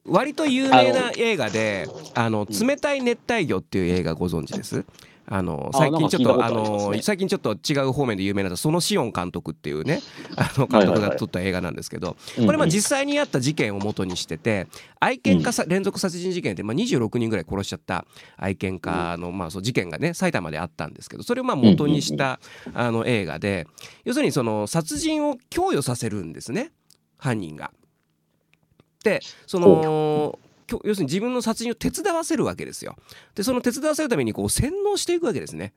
[0.06, 4.86] 割と有名な映画で「あの冷たい熱帯魚」っていう映画ご存知です？
[5.28, 10.02] あの最近ちょっとあの最近ちょっと違う方面で有名なそのシオン監督っていうね
[10.36, 14.68] あの監督が撮った映画なんですけどこれまあ実際にあった事件をもとにしてて
[15.00, 18.06] 愛犬家連続殺人事件でまあ26人ぐらい殺しちゃった
[18.38, 22.40] 愛犬家のまあそう事件がね埼玉であったんですけどそれをまあ元にした
[22.74, 23.68] あの映画で
[24.04, 26.72] 要するにその殺人を供与させるんですね
[27.18, 27.72] 犯人が。
[29.04, 30.40] でその
[30.84, 32.96] 要するに自分の殺人を手伝わせるわけですよ。
[33.36, 35.74] でその手伝わせるためにこう洗脳していくわけですね。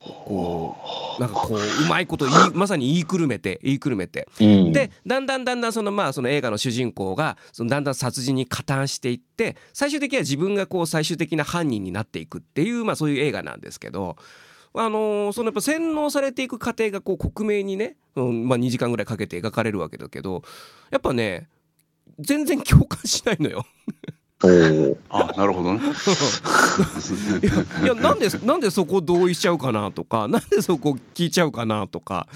[0.00, 0.76] こ
[1.18, 14.16] うなんかこううまいこと言い まさに言いくるめて言いくるめて、うん、でだんだんだんだんそのまあその映画の主人公がそのだんだん殺人に加担していって最終的には自分がこう最終的な犯人になっていくっていうまあそういう映画なんですけど。
[14.76, 20.42] あのー、そのやっぱ洗脳されていく過程がこう克明にね、うんまあ、2時間ぐらいかけて描かれるわけだけど
[20.90, 21.48] やっぱね
[22.18, 23.64] 全然共感しないのよ。
[25.08, 25.80] あなるほどね。
[27.82, 32.26] いやなんでなんでそこ同意しちゃうかなとかなんでそこ聞いちゃうかなとか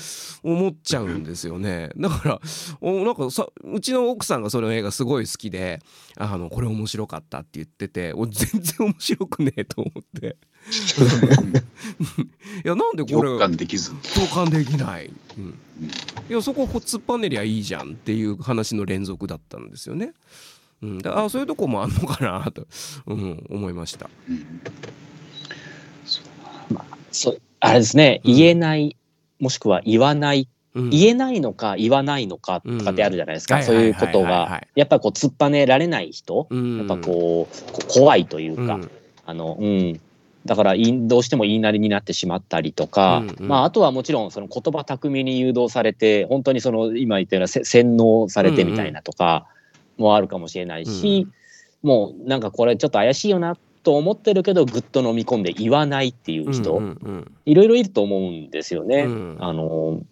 [0.42, 1.90] 思っちゃうんですよね。
[1.96, 2.40] だから
[2.80, 5.80] おなんかさうちの奥さんがその映画すごい好きで
[6.16, 10.36] あのこれ面白かったって言っててお全然面白くねえと思って。
[12.64, 13.92] いやなんでこれ共感できず。
[14.14, 15.58] 共感できない、うん、
[16.28, 20.12] いやそこ突っぱねりゃいいじゃんっていう話の連続だったんですよね。
[20.82, 22.66] うん、だあそういうとこもあんのかなと、
[23.06, 24.08] うん、思いました。
[24.28, 24.60] うん、
[26.74, 28.96] まあ、そあれですね、言えない、
[29.40, 38.78] もしくは言わない、うん、言えないのか言わないのかとかってあるじゃないですか、そういうことが、やっぱこう突っぱねられない人、やっぱこう怖いというか、
[39.26, 40.00] あのうん。
[40.48, 49.46] だからどうしても言いなりになってしまったりとか、うんうん、まあ、あとはもちろんその言葉巧みに誘導されて本当にその今言ったような洗脳されてみたいなとか、
[49.98, 51.26] もあるかもしれないし、
[51.82, 56.80] うん、もうなんかこれちょっと怪しいよなと思ってるけどぐっと飲み込んで言わないっていう人、
[57.46, 59.02] いろいろいると思うんですよね。
[59.02, 60.02] うん、あの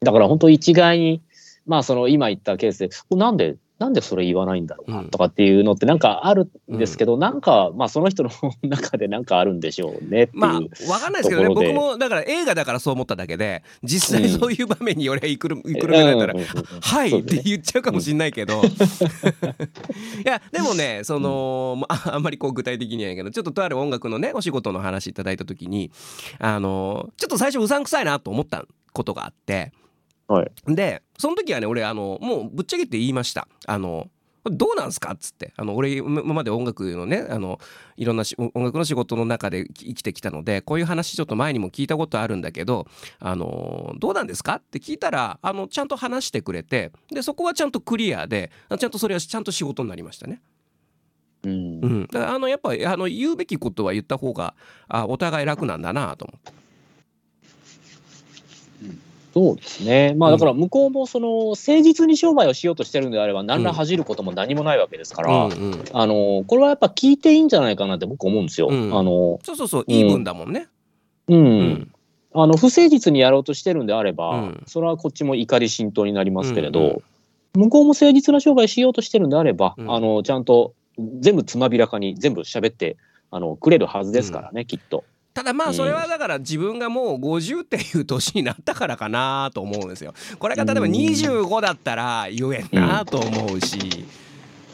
[0.00, 1.22] だから本当一概に
[1.66, 8.30] まあその今言ったケースでなんでなんでそれ言わないんだろうなとかっていうのってなんかあるんですけど、うん、なんかまあその人の
[8.62, 16.34] 中でなんかあるんでしょうねまあ分かんないですけどね僕もだから映画だからそう思っただけで実際そういう場面に俺はいくるいくるめられたら
[16.80, 18.62] 「はい」って言っちゃうかもしれないけど。
[18.64, 18.66] い
[20.24, 25.90] やでもねその、まあ、あんまりこう具体的にはないけどちょっととある音楽のねお仕事の話いただいた時に
[26.38, 29.72] あのちょっと最初うさんくさいなと思ったことがあって。
[30.26, 33.46] はい、でその時はね俺あのもうぶっちゃけて言いました。
[33.66, 34.08] あの
[34.46, 35.12] どうなんすか？
[35.12, 35.54] っつって。
[35.56, 37.58] あの俺今まで音楽のねあの
[37.96, 42.86] いろんな音楽の仕事の中で生きてきたのでこういう話ちょっと前にも聞いたことあるんだけど
[43.20, 44.56] あのどうなんですか？
[44.56, 50.42] って聞いたらあのちゃんと話してくれてでそこはちゃんとクリアでちゃんとそれはちゃんと仕事になりましたね。
[51.44, 51.56] うん、う
[51.86, 54.54] ん、だからあのやっぱりあの言うべきことは言った方が
[54.88, 56.63] あお互い楽なんだなと思って。
[59.34, 60.14] そうですね。
[60.16, 68.68] まあだから向こうもその誠実に商売をしようとしてるんであれば何ら恥じることも何もないわけですから、うんうん、あのこれはやっぱ聞いていいんじゃないかなって僕思うんですよ。
[68.70, 70.68] うん、あのそうそうそういい分だもんね。
[71.26, 71.36] うん。
[71.36, 71.92] うん、
[72.32, 80.74] あの不誠実にやろうとしてるんであれば、それはこっちも怒り浸透になりますけれど、うんうん、向こうも誠実な商売しようとしてるんであれば、あのちゃんと
[81.18, 82.96] 全部つまびらかに全部喋って
[83.32, 85.02] あのくれるはずですからね、きっと。
[85.34, 90.14] ただまあそれはだから自分がもう50っていう年になったからかなと思うんですよ。
[90.38, 94.06] これが例えば25だったら言えんなと思うし。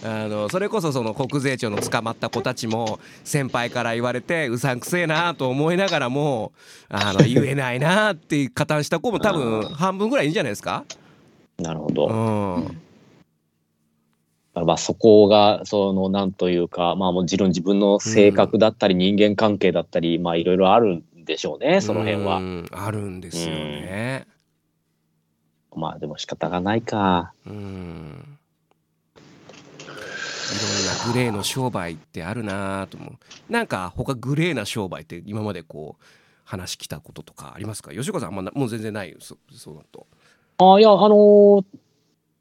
[0.02, 6.52] あのそれこそその国税庁の捕まった子たちも先輩から言われてうさんくせえなと思いながらも
[6.88, 10.86] あの言えないなって加担した子も多分半分ぐらいいいんじゃないですか？
[11.58, 12.06] なるほど。
[12.06, 12.12] う
[12.60, 12.80] ん
[14.54, 22.40] まあそこがそのなんというかまあもちろん自分の性格だったり人間関係だったり、まあいろいろあるんでしょうねその辺は。
[22.72, 24.26] あるんですよね。
[25.74, 27.32] まあでも仕方がないか。
[27.46, 28.38] うん。
[30.50, 33.52] いろんなグレーの商売ってあるなと思う。
[33.52, 36.04] なんか他グレーな商売って今までこう
[36.44, 37.92] 話来たこととかありますか？
[37.92, 40.08] 吉岡さんあんまもう全然ないそそうだと
[40.58, 41.64] あいやあのー、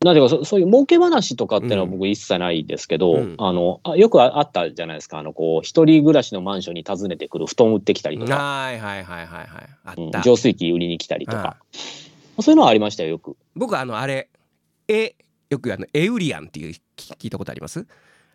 [0.02, 9.48] なんていうかそ、そういう儲け話とかっていうのは僕一切ないですけど、うん、あのあよくあったじゃないですか、あのこう一人暮らしのマンションに訪ねてくる布団売ってきたりとか、はいはいはいはいはい、
[9.86, 11.58] あった、浄水器売りに来たりとか、
[12.40, 13.36] そういうのはありましたよ、よく。
[13.56, 14.30] 僕、あの、あれ、
[14.88, 15.16] え、
[15.50, 17.86] よくあのエウリアンっていう聞いたことあります？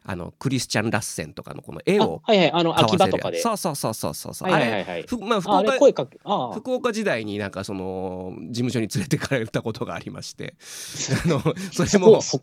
[0.06, 3.40] あのクリスチャン・ラッセンとかのこの絵をはいはいあの秋葉とかで。
[3.40, 4.50] そうそうそうそうそう。
[4.50, 6.18] はいはいはいまあ福岡声かけ
[6.54, 10.54] 福岡時代になんかその事務所に連れてかれたことがありまして。
[11.24, 11.40] あの
[11.72, 12.38] それもそ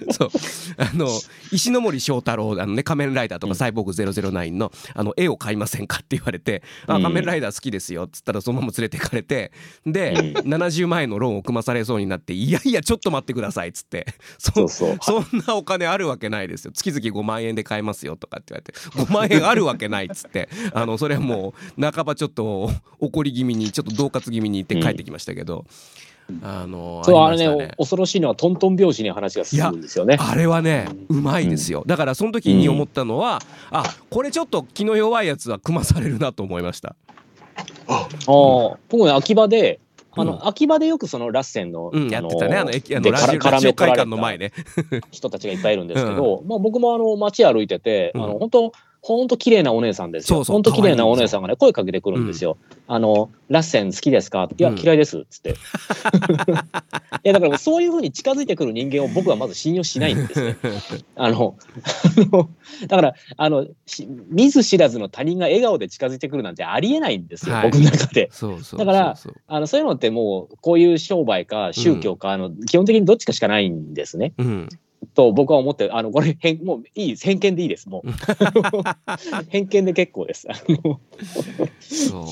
[0.02, 0.30] う。
[0.76, 1.08] あの
[1.52, 7.02] 石ノ森章太郎あのね仮面ライダーとかサイボーグ009のあの絵を買いませんかって言われて「あうん。
[7.02, 9.52] 仮面ライダー好きですよ」っつったらそのまま連れてかれて
[9.86, 10.12] で
[10.44, 10.54] うん。
[10.54, 14.06] 70万円のローンを組まされそうになって「いやいやちょっと待ってください」っつって。
[14.38, 14.98] そそうそう。
[15.00, 16.72] そんなお金あるわけないですよ。
[16.72, 18.72] 月々5万円で買えますよとかって言われて。
[19.10, 20.48] 5万円あるわけないっつって。
[20.72, 25.64] あのそれはもう半ばちょっと怒り気味にちょっと恫喝気味に言って帰ってきましたけど、
[26.42, 30.16] あのそうありましたれね恐ろしいのはトントン拍子に話が進むんですよね。
[30.18, 31.84] あれはねうまいですよ。
[31.86, 36.96] だからその時に思ったのは、あこれちょっと気の弱いやつは組まされるなと思いました。
[37.86, 37.94] あ。
[37.94, 38.08] ああ
[38.88, 39.80] 僕ね秋葉で
[40.16, 42.56] あの、うん秋葉でよくそのラッセンの、うんやってたね。
[42.56, 44.52] あの駅あのでラジオ会館の前ね。
[45.10, 48.22] 人たちがいっぱいいるんですけど、 まあ僕もあの街歩いてて、うん。
[48.22, 48.72] あの本当
[49.06, 50.38] 本当綺麗なお姉さんですよ。
[50.38, 52.56] そうそう本当綺麗なお姉さんがね声かけてくるんですよ。
[52.86, 54.48] あのラッセン好きですか？
[54.56, 55.50] いやうん嫌いですっつって。
[55.50, 55.54] い
[57.24, 60.56] やだからそういうふうに近づいてくる人間を僕はまず信用しないんですね。
[61.16, 61.54] あの
[62.86, 68.30] だからあのし見ず知らずの他人が笑顔で近づいてくるなんてありえないんですよ、はい僕の中で。
[68.32, 74.32] そうそうだからあのそういうのってもうこういう商売か宗教か、あの基本的にどっちかしかないんですね。
[74.38, 74.68] うん
[75.14, 75.96] と僕は思ってる。
[75.96, 77.88] あのこれ偏もういい偏見でいいです。
[77.88, 78.08] もう。
[79.48, 80.48] 偏見で結構です。
[81.80, 82.26] そ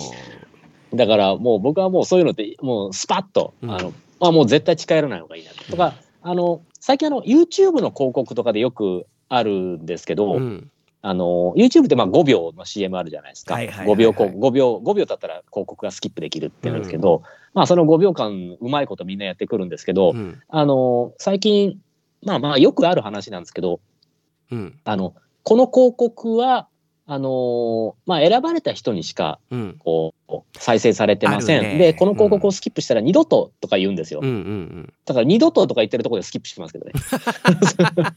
[0.92, 0.96] う。
[0.96, 3.70] だからもう僕はもうそういうのってもうスパッと、うん。
[3.70, 5.50] あのまあもう絶対近寄らない方がいいな。
[5.70, 10.70] とか、あの最近あの YouTube の広告とかでよくあるんですけど、うん。
[11.04, 13.96] あの YouTube ってまあ5秒の CM あるじゃないですか、はいはいはいはい。
[13.96, 17.22] 5秒こう5秒5秒経ったら広告がスキップできるってなんですけど、
[17.54, 20.40] まあその5秒間うまいことみんなやってくるんですけど、うん。
[20.48, 21.78] あの最近
[22.22, 23.80] まあまあよくある話なんですけど
[24.50, 24.78] うん。
[24.84, 26.68] あのこの広告は
[27.04, 29.76] あのーまあ、選ばれた人にしかうん。
[29.78, 31.78] こう再生されてません、ね。
[31.78, 36.92] でこの広告をスキップしたら二度ととか言うんですよ、うんうんだから二度ととか言ってるところでスキップしてますけどね。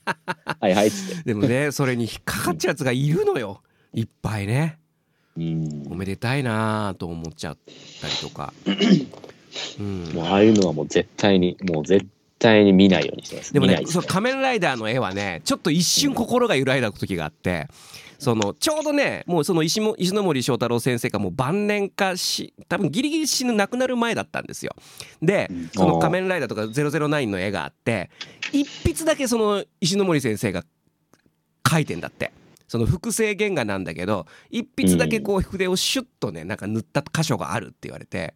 [0.62, 1.16] はいはいっつって。
[1.16, 3.62] うんでもねそれに引っかかっちゃうやつがいるのよ。
[3.94, 4.78] いっぱいね。
[5.38, 5.88] うん。
[5.92, 7.58] おめでたいなぁと思っちゃっ
[8.02, 8.54] たりとか。
[9.80, 10.12] うん。
[10.14, 12.08] もうああいうのはもう絶対にもう絶
[12.40, 17.68] 対に見ないようにしてますでも見ないですねその仮面ライダーの絵はねちょっと一瞬心が揺らいだ時があって
[18.18, 24.74] そのちょうどねもうその石も石ノ森章太郎先生がもう晩年化し多分ギリギリ死ぬ亡くなる前だったんですよ。
[25.22, 28.10] でうんその仮面ライダーとか009の絵があって
[28.52, 30.64] 一筆だけその石ノ森先生が
[31.64, 32.32] 描いてんだって。
[32.68, 38.34] その複製原画なんだけど一筆だけこう筆をシュッとねなんか塗った箇所があるって言われて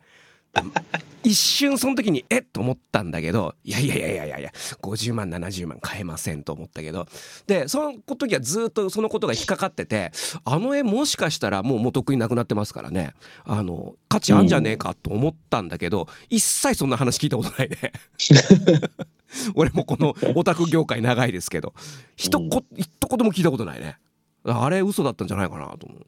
[1.24, 2.44] 一瞬その時にえっ？
[2.44, 7.08] と思ったんだけどいやいやいやいやいやいや50万70万買えませんと思ったけど。
[7.46, 10.12] でその時はずっとそのことが引っかかってて
[10.46, 13.14] あの絵もしかしたらもう元食いなくなってますからね。
[13.44, 17.92] あの価値あんじゃねえかと思ったんだけど一切そんな話聞いたことないね。
[19.56, 21.74] 俺もこのオタク業界長いですけど
[22.16, 23.98] 一言一言も聞いたことないね。
[24.46, 26.06] あれ嘘だったんじゃないかなと思う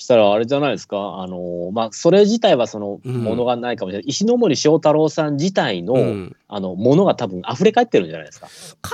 [0.00, 0.96] したらあれじゃないですか？
[1.20, 3.22] あのまあそれ自体はそのうん。
[3.22, 6.36] ものがないかもしれない、石ノ森章太郎さん自体の、うん。
[6.52, 8.48] あのものが多分溢れ返ってるんじゃないですか？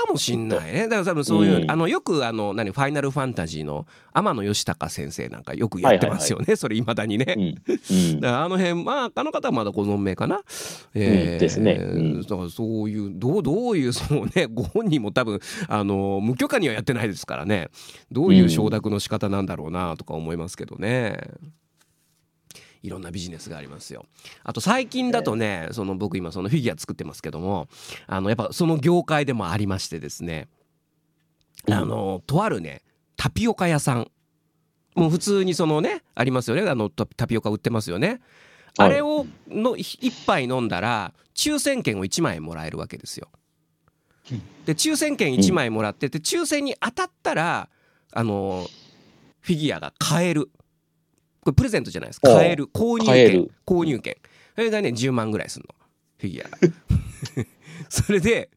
[0.05, 0.83] かもしんないね。
[0.88, 1.71] だから多分そういう、うん。
[1.71, 8.21] あのよくあの何ファイナルファンタジーの天野義高先生なんかよくやってますよね、 それいまだにね、うん、うん。
[8.21, 10.37] だからあの辺まああの方はまだご存命かな、
[10.95, 11.03] うん。
[11.03, 11.73] ですね。
[11.81, 12.21] うん。
[12.23, 17.69] だからそういうどうどういうそのね ご本人も多分あの無許可にはやってないですからね。
[18.12, 20.96] どういう承諾の仕方なんだろうなとか思いますけどね。
[22.83, 24.07] いろんなビジネスがありますよ。
[24.45, 27.69] あと最近だとね、その僕今そのフィギュア作ってますけども、
[28.07, 30.49] あのやっぱその業界でもありましてですね、
[31.69, 32.83] あのとあるね
[33.17, 34.11] タピオカ屋さん。
[34.95, 36.63] もう普通にそのねありますよね。
[36.69, 38.21] あのタタピオカ売ってますよね。
[38.79, 38.89] はい。
[38.89, 43.29] あれをの一杯飲んだら抽選券を1枚もらえるわけですよ。
[44.65, 47.69] で抽選券1枚もらってて抽選に当たったら
[48.13, 48.67] あの
[49.41, 50.51] フィギュアが買える
[51.47, 52.21] これプレゼントじゃないです。
[52.25, 52.37] おう。
[52.37, 52.67] 買える。
[52.67, 54.17] 購入券購入券
[54.57, 55.75] それがね10万ぐらいするの。
[56.19, 56.59] フィギュアが。
[57.89, 58.51] それで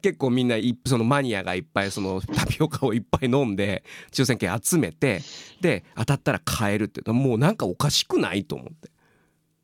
[0.00, 3.82] 結構みんないそのマニアがいっぱいそのタピオカをいっぱい飲んで
[4.12, 5.22] 抽選券集めて
[5.60, 8.90] で当たったら買えるってもうなんかおかしくないと思って。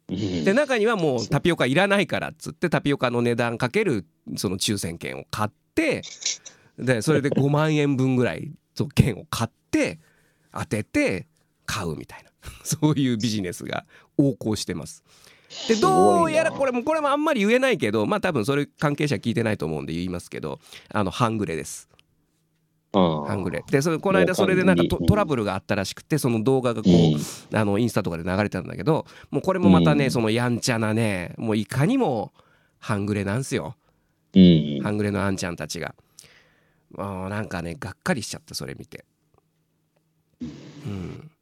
[0.08, 0.44] うん。
[0.44, 6.02] で中にはもうタピオカいらないからっつってタピオカの値段かけるその抽選券を買って
[6.78, 8.52] でそれで5万円分ぐらい
[8.96, 10.00] 券を買って
[10.52, 11.28] 当てて
[11.64, 12.31] 買うみたいな
[12.64, 13.84] そういうビジネスが
[14.18, 15.04] 横行してます。
[15.68, 21.88] でどうやらこれもこれもあんまり言えないけどまあ多分それ関係者聞いてないと思うんで言いますけどあの半グレです。
[22.94, 23.64] うん半グレ。
[23.70, 27.58] でそれこの間それでなんかトラブルがあったらしくてその動画がこう、うん。
[27.58, 30.10] あのインスタとかで流れてたんだけどもうこれもまたね、うん。
[30.10, 32.32] そのやんちゃなねもういかにも
[32.78, 33.76] 半グレなんすよ。
[34.34, 34.80] うん。
[34.82, 35.94] 半グレのあんちゃんたちが。
[36.98, 39.04] あーなんかねがっかりしちゃったそれ見て。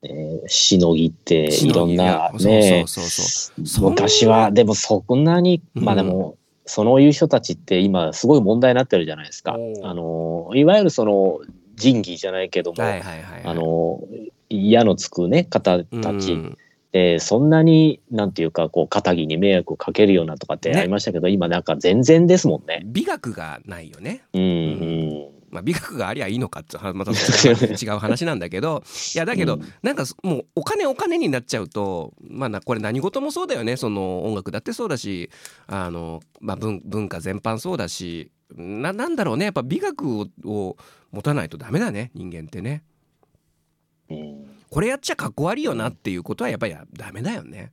[0.03, 6.37] うん、えーしのぎっていろんなねそうそうそうそう昔はでもそんなにうんまあでも、
[6.67, 9.57] そういう人たちって今すごい問題になってるじゃないですか。
[9.83, 11.41] あのいわゆるその
[11.77, 12.77] 仁義じゃないけども。
[12.81, 14.01] あの
[14.49, 16.59] 矢のつくね方たち、うん
[16.93, 22.83] でそんなになんていうかこう肩着に迷惑をかけるようなとかってねありましたけど、今なんか全然ですもんね。
[22.85, 24.23] 美学がないよね。
[24.35, 27.15] うんうんまあ、美学がありゃいいのかってはまた違
[27.89, 28.83] う話なんだけど
[29.15, 29.73] いやだけど、うん。
[29.83, 33.77] なんかもうお金お金になっちゃうとまあなこれ何事もそうだよね。
[33.77, 35.31] その音楽だってそうだし
[35.67, 39.45] あの、まあ、文文化全般そうだしななんだろうね。
[39.47, 40.77] やっぱ美学をを
[41.11, 42.83] 持たないとダメだね人間ってね。
[44.09, 44.47] うん。
[44.71, 47.73] これやっちゃかっこ悪いよなっていうことはやっぱりダメだよね。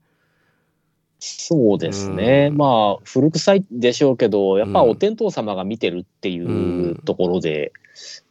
[1.19, 2.57] そうですね、うん。
[2.57, 6.51] まあ古臭いでしょうけどやっぱお天道様が見てるっていうう
[6.91, 6.95] ん。
[7.05, 7.71] ところで、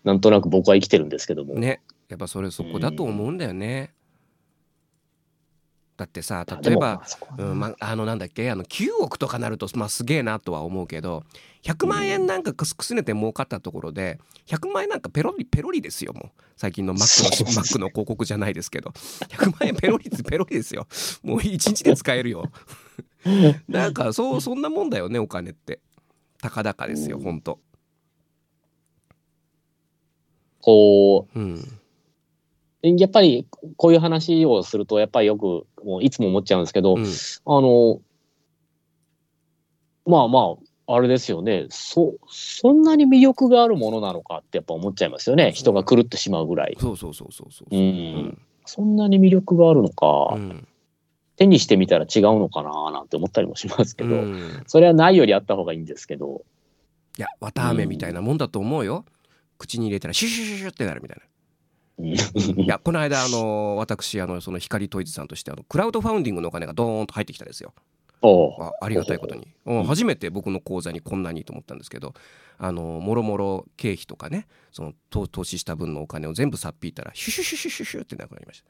[0.05, 1.81] なんとなく僕は生きてるんですけども、ね。
[2.09, 3.91] やっぱそれそこだと思うんだよね。
[5.97, 7.03] だってさ例えば
[7.39, 11.25] うんま、あのなんだっけあの9億とかなると、まあ、すげえなとは思うけど
[11.63, 16.43] 100万円なんかくすくすねて儲かったところで100万円なんかペロリペロリですよもう。
[16.57, 18.91] 最近のマックのマックの広告じゃないですけど。
[19.29, 20.87] 100万円ペロリペロリですよ。
[21.23, 22.51] もう1日で使えるよ。
[23.69, 25.81] なんかそうそんなもんだよねお金って。
[26.41, 27.23] たかだかですようん。
[27.25, 27.61] ほんと。
[30.61, 31.39] こう。
[31.39, 31.55] ん。
[31.55, 31.86] う
[32.83, 37.05] やっぱりこういう話をするとやっぱりよくもういつも思っちゃうんですけど、うん。
[37.05, 38.01] あの
[40.07, 40.57] まあま
[40.89, 41.67] ああれですよね。
[41.69, 45.51] そそんなに魅力があるものなのかってやっぱ思っちゃいますよね。
[45.53, 46.77] 人が狂ってしまうぐらい。
[46.79, 47.77] そうそうそうそうそうう。
[47.77, 48.39] うん。
[48.65, 50.69] そんなに魅力があるのか、うん。
[51.37, 54.63] 手にしてみたら違うのかななんて思ったりもしますけど、うん。
[54.67, 56.45] それはないよりあった方がいいんですけど。
[57.19, 59.05] いや綿あめみたいなもんだと思うよ。
[59.59, 61.25] 口に入れたらシュシュシュシュってなるみたいな。
[61.25, 61.36] うん
[61.99, 67.73] いやこの間あの私あのその光トイズさんとしてあのクラウドファウンディングのお金がドーンと入ってきたんですよ。
[68.23, 69.75] あありがたいことに、う。
[69.75, 72.15] ん初めて僕の口座にこんなにと思ったんですけど
[72.59, 78.63] あのもろもろ経費とかねその投投資した分のお金を全部さっぴいたらシュシュシュシュシュシュってなくなりまし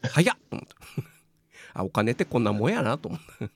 [0.00, 0.08] た。
[0.08, 0.36] 早っ！
[0.50, 0.76] と思った。
[1.80, 3.50] あお金ってこんなもんやなと思った。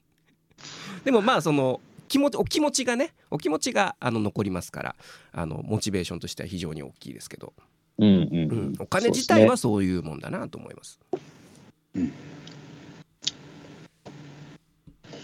[1.04, 4.96] でもまあその気持ちお気持ちがねお気持ちがあの残りますから
[5.32, 7.52] あのモチベーションとしては非常に大きいですけど、
[7.98, 11.00] うんうんううんん、お金自体はそういうもんだなと思います。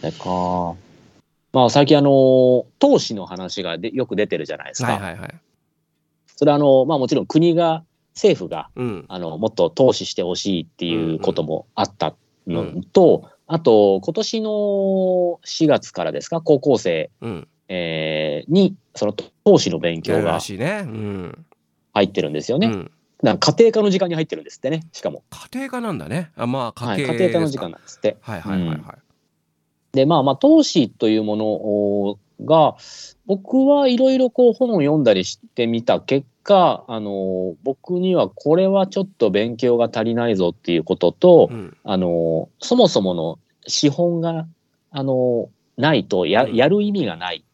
[0.01, 0.75] それか。
[1.53, 4.93] まあ最近あの投資の話がでよく出てるじゃないですか。
[4.93, 5.35] はいはいはい。
[6.35, 9.05] それはあのまあもちろん国が政府がうん。
[9.09, 12.15] あのもっと投資してほしいっていうこともあった
[12.47, 14.51] のと、あと今年の
[15.45, 17.49] 4月からですか高校生、うん。
[17.69, 20.85] えーにその投資の勉強がね。
[20.85, 21.47] うん。
[21.93, 22.67] 入ってるんですよね。
[22.69, 22.91] うん
[23.23, 26.33] なんか家庭科の時間に入ってるんですってねしかも、家庭科なんだね。
[26.35, 28.17] あまあはい、家庭家庭科の時間なんですって。
[28.21, 28.79] はいはいはいはい。
[29.93, 32.77] で、まあまあ、投資というものをが、
[33.27, 41.77] 僕はいろいろこう本を読んだりしてみた結果、あの、僕にはこれはちょっと勉強が足りないぞっていうことと、うん。
[41.85, 44.47] あの、そもそもの資本が、
[44.91, 47.45] あの、ないとやうんやる意味がない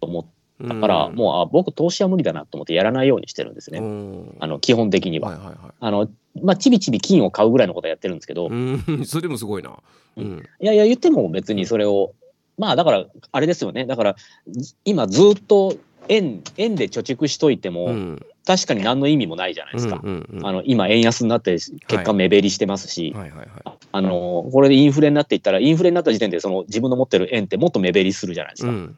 [0.00, 0.24] と思っ
[0.62, 3.78] たから、もう、あ、僕投資は無理だなと思ってやらないようにしてるんですね。
[3.78, 4.36] うん。
[4.40, 5.30] あの、基本的には。
[5.30, 5.56] はいはいはい。
[5.80, 6.08] あの、
[6.42, 8.82] まあ、ちびちび金を買うぐらいのことはやってるんですけど、うん。
[9.04, 9.72] それでもすごいな。
[10.16, 10.42] うん。
[10.60, 12.12] いやいや、言っても別にそれを、
[12.58, 13.84] まあだから、あれですよね。
[13.84, 14.16] だから、
[14.48, 15.76] ず今ずっと
[16.08, 18.26] 円、円で貯蓄しといても、うん。
[18.46, 20.00] 確かに何の意味もないじゃないですか。
[20.02, 23.48] うんうんうんあの、今円安になって結果目減りしてますし、はいはいはい。
[23.90, 28.70] あの、これでインフレになっていったら、インフレになった時点でその自分の持ってる円ってもっと目減りするじゃないですか。
[28.70, 28.96] うん。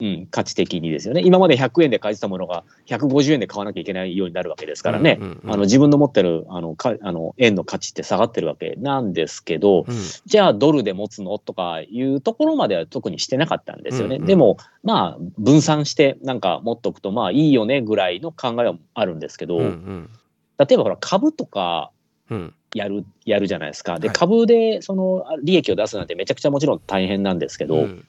[0.00, 1.22] うん、価値的にですよね。
[1.24, 5.18] 今まで100円で買えてたものが150円で買わなきゃいけないようになるわけですからね。
[5.20, 14.16] うんうんうんあの自分の持ってるあのかあの円の価値って下がってるわけなんですけど、うんじゃあドルで持つのとかいうところまでは特にしてなかったんですよね。
[14.16, 20.10] うんうんでもまあ分散してなんか持っとくとまあいいよねぐらいの考えはあるんですけど、うんうん
[20.58, 21.90] 例えばほら株とか
[22.30, 23.98] うんやるやるじゃないですか。
[23.98, 28.06] ではい株でその利益を出すなんてめちゃくちゃもちろん大変なんですけど、うん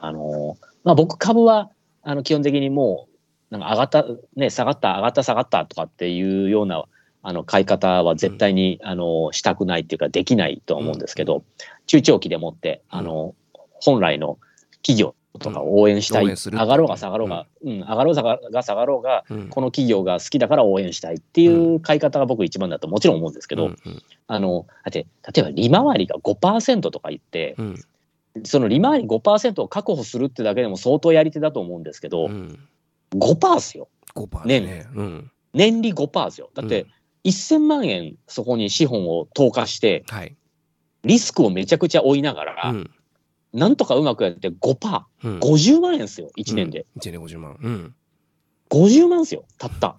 [0.00, 1.70] あのまあ僕株は
[2.02, 3.08] あの基本的にも
[3.50, 4.04] うなんか上がった
[4.36, 6.84] ね下がった上がった下がったとかっていうような
[7.22, 11.44] あの買い方は絶対に、あのしたくないっていうかできないとは思うんですけど、
[11.86, 13.34] 中長期でもってあの
[13.80, 14.38] 本来の
[14.76, 17.80] 企業とかを応援したい、上がろうが下がろうが、うん。
[17.80, 18.14] 上がろう
[18.52, 19.48] が下がろうがうん。
[19.48, 23.76] この企業が好きだから応援したいっていう買い方が僕一番だともちろん思うんですけど、うん
[24.30, 27.84] あのだって例えば利回りが5%とか言って、うん
[28.44, 32.58] その利回り5%を確保するってだけでも相当やり手だと思うんですけど、うん。
[33.12, 33.88] 5%っすよ。
[34.14, 34.60] 5%ね。
[34.60, 36.50] ね、うん、年利5%ですよ。
[36.54, 36.86] だって、
[37.24, 40.36] 1000万円そこに資本を投下して、はい、
[41.04, 42.90] リスクをめちゃくちゃ追いながら、うん。
[43.52, 46.86] なんとかうまくやって5%、うん、50万円ですよ、1年で。
[46.98, 47.94] 1年で50万、うん、
[48.70, 49.96] 50万ですよ、たった。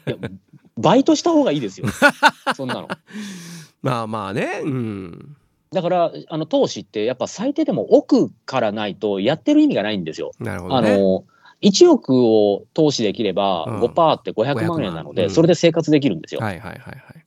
[0.76, 1.88] バイトした方がいいですよ、
[2.56, 2.88] そんなの。
[3.82, 4.60] まあまあね。
[4.62, 5.36] うん
[5.72, 10.32] だから、あの投資って、やっぱ最低でも億からないとやってる意味がないんですよ。
[10.40, 10.94] なるほどね。
[10.94, 11.24] あの
[11.62, 13.80] 1億を投資できればうん。
[13.82, 16.40] 5%って500万円なので、500万うんそれで生活できるんですよ。
[16.40, 17.24] はいはいはいはい。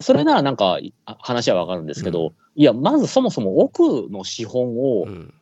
[0.00, 5.32] それならなんかあ話はわかるんですけど、いや、まずそもそも億の資本をうん。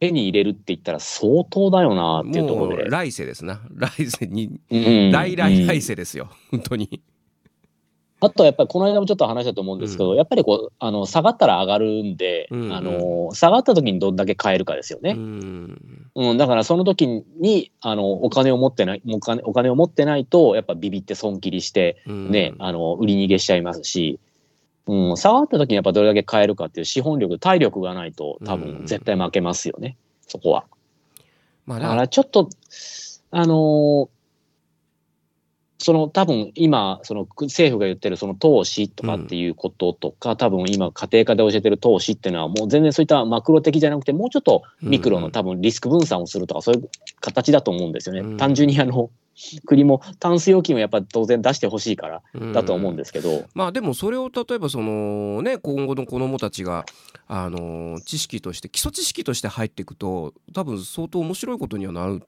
[0.00, 2.90] 手に入れるって言ったら相当だよなっていうとこもうろで。
[2.90, 3.60] 来世ですな。
[3.74, 5.10] 来世にうん。
[5.12, 6.30] 来来うん来世ですよ。
[6.50, 7.00] 本当に
[8.24, 12.72] あとはやっぱりこの間もちょっと話したと思うんですけど、やっぱりこうあの下がったら上がるんで、うんうん。
[12.72, 15.12] あの下がった時にどんだけ買えるかですようね。
[15.12, 16.06] ん。
[16.14, 22.30] うん、だからその時にあのお金を持ってないお金お金を持ってないとやっぱビビって損切りしてうん。
[22.30, 24.18] ね、あの売り逃げしちゃいますし、
[24.86, 28.60] うん、下がった時にやっぱどれだけ買えるかっていう資本力体力がないと多うん。
[28.60, 29.96] 分絶対負けますよね、
[30.26, 30.64] そこは。
[31.66, 32.48] まあだかららちょっと
[33.30, 34.08] あのー
[35.84, 45.32] その多分今その政府が言ってるその投資とかっていうこととか、多分今家庭科で教えてる投資っていうのはもう全然そういったマクロ的じゃなくてもうちょっとミクロのうん。
[45.32, 46.88] 多分リスク分散をするとかそういう
[47.20, 48.20] 形だと思うんですよね。
[48.20, 48.36] うん。
[48.38, 49.10] 単純にあの
[49.66, 52.22] 国もタンス預金をやっぱり当然出してほしいから
[52.54, 56.86] だと思うんですけど、まあでもそれを例えばそのね今後の子どもたちが
[57.26, 62.22] あの知識として基礎知識として入っていくと多分相当面白いことにはなる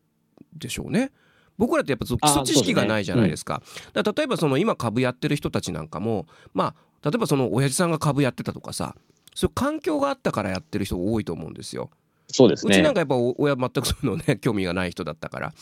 [0.52, 1.12] でしょうね。
[1.59, 3.62] 僕らってやっぱ基礎知識がないじゃないですか。
[3.92, 8.94] だから例えばその今株やってる人たちなんかもまあ例えばその親父さんが株やってたとかさ
[9.34, 11.90] そういう環境があったからやってる人多いと思うんですよ。
[12.28, 12.94] そうですねうちなん。
[12.94, 15.54] かやっぱ親全くそういうのね 興味がない人だったから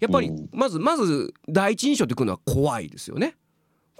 [0.00, 3.36] やっぱりうんまずまず第一印象ってくるのは怖いですよね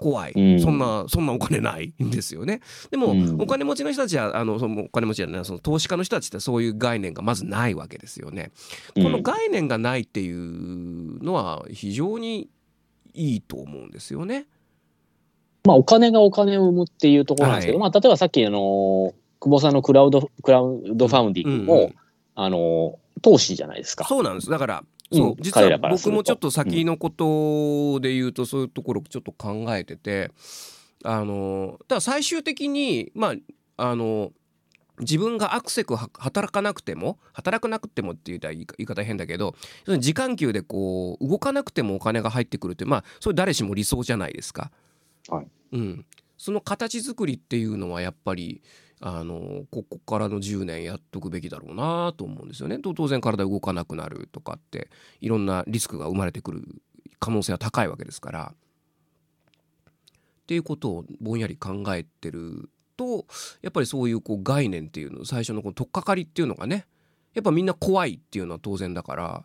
[0.03, 0.59] 怖い、うん。
[0.59, 2.59] そんなそんなお金ないんですよね。
[2.91, 3.41] でも、うん。
[3.41, 8.51] お金持ちの人たちはあのそのお金持ちじゃないその投資家の人たちってそういう概念がまずないわけですよね、
[8.95, 9.03] うん。
[9.03, 12.49] この概念がないっていうのは非常に
[13.13, 14.45] いいと思うんですよね。
[15.65, 21.95] まあ、お金がお金を生むっていうところなんですけど、まあ、例えばさっき、あの、久保さんのクラウド、クラウドファウンディングも、うんうん。
[22.35, 24.03] あの、投資じゃないですか。
[24.05, 24.49] そうなんです。
[24.49, 30.31] だからうんそう実彼は僕もちょっと先のことで言うとそういうところちょっと考えてて
[31.03, 33.35] あのだから最終的にま
[33.77, 34.31] ああの
[34.99, 39.55] 自分がアクセクは働かなくても働かなくてもって言ったら言い方変だけど
[39.99, 44.71] 時間給でこう動かなくてもお金が入ってくるってまあそれ誰しも理想じゃないですか。
[45.29, 45.47] はい。
[45.71, 46.05] うん、
[46.37, 48.61] その形作りっていうのはやっぱり
[49.05, 52.79] あのここからの10年やっとくべきだろうなと思うんですよね。
[52.79, 54.89] と当然体動かなくなるとかって
[55.19, 56.63] いろんなリスクが生まれてくる
[57.19, 58.53] 可能性は高いわけですから。
[58.53, 63.25] っていうことをぼんやり考えてると
[63.61, 66.85] やっぱりそういうこう概念っていうの最初のこの取っかかりっていうのがね
[67.33, 69.43] やっぱみんな怖いっていうのは当然だから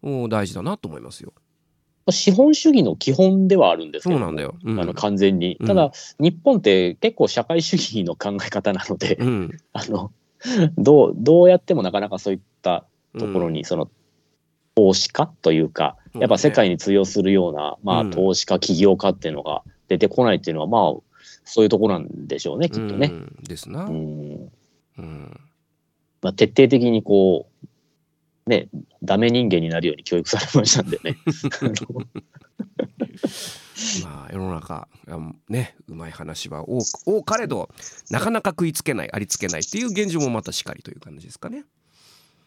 [0.00, 1.34] もう大事だなと思いますよ。
[2.10, 4.54] 資本主義の基本ではあるんですけどもそうなんだよ。
[4.64, 4.80] うん。
[4.80, 5.56] あの完全に。
[5.60, 5.66] うん。
[5.66, 9.50] ただ、日本って結構社会主義の考え方なので、うん。
[9.72, 10.12] あの、
[10.76, 12.84] どう、どうやってもなかなかそういった
[13.18, 13.88] ところに、その、
[14.74, 16.20] 投資家というか、うん。
[16.20, 18.10] やっぱ世界に通用するような、まあ、うん。
[18.10, 21.00] 投資家、起業家っていうのが出てこないっていうのは、まあ、
[21.44, 23.08] そういうところなんでしょうね、きっとね。
[23.12, 23.36] うん。
[23.42, 23.84] ですな。
[23.84, 24.50] うん。
[24.98, 25.40] うん。
[26.22, 27.53] まあ、徹底的にこう、
[28.46, 28.68] ね、
[29.02, 31.16] ダメ人間になるように教育されましたんでね。
[34.04, 35.18] まあ世の中あ
[35.48, 37.68] ねうまい話は多多かれど
[38.10, 41.58] なかなか食いつけないありつけないっていう現状もまたしかりという感じですかね。
[41.58, 41.66] やっ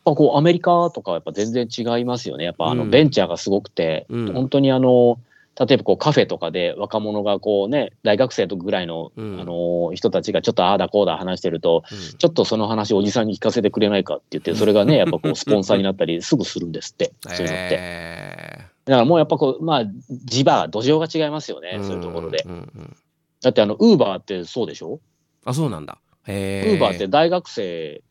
[0.05, 2.45] ぱこうアメリカとかはやっぱ全然違いますよね。
[2.45, 5.19] やっぱあのうんベンチャーがすごくて、うん本当にあの、
[5.59, 9.39] 例えばこうカフェとかで若者がこうね、大学生とぐらいの、うん。
[9.41, 12.17] あの人たちがちょっとああだこうだ話してると、うん。
[12.17, 17.77] ちょっとその話おじさんに聞かせてくれないかって言って、それがね、やっぱこうスポンサーになったりすぐするんですって、 そういうのって。
[17.79, 19.85] えだからもうやっぱこう、まあ、
[20.25, 22.43] 地場、土壌が違いますよね、ーそういうところで。
[22.45, 22.95] んんうん。
[23.41, 24.99] だってあの、ウーバーってそうでしょ？
[25.43, 25.97] あそうなんだ。
[26.27, 26.79] ウへー。
[26.79, 28.01] バーって大学生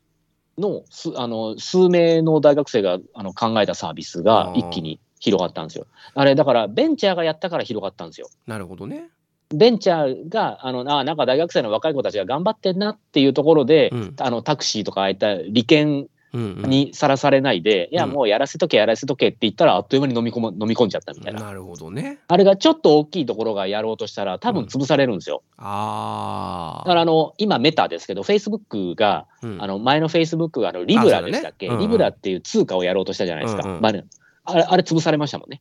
[0.59, 5.87] のすあの数名の大学生があの考えたサービスが一気に広がったんですよ。
[6.14, 8.29] あれだからベンチャーがやったから広がったんですよ。
[8.47, 9.09] なるほどね。
[9.51, 21.41] ベンチャーがあのあなんか大学生の若い子たちが頑張ってんなっていうところで、うんあのタクシーとかああいった利権うんうんにさらされないで、いやうんもうやらせとけやらせとけって言ったらあっという間に飲み込む飲み込んじゃったみたいな。
[21.41, 22.19] なるほどね。
[22.27, 25.43] あれがちょっと大きいところがやろうとしたら多分潰されるんですよ。
[25.59, 33.62] あだからあの今メタですけど、フェイスブックがあ、うんあの前のフェイスブックがあのリブラでしたっけ、ねうんうんリブラっていう通貨をやろうとしたじゃないですか。
[33.62, 34.05] うんうんまあね
[34.47, 35.61] あれ、あれ潰されましたもんね。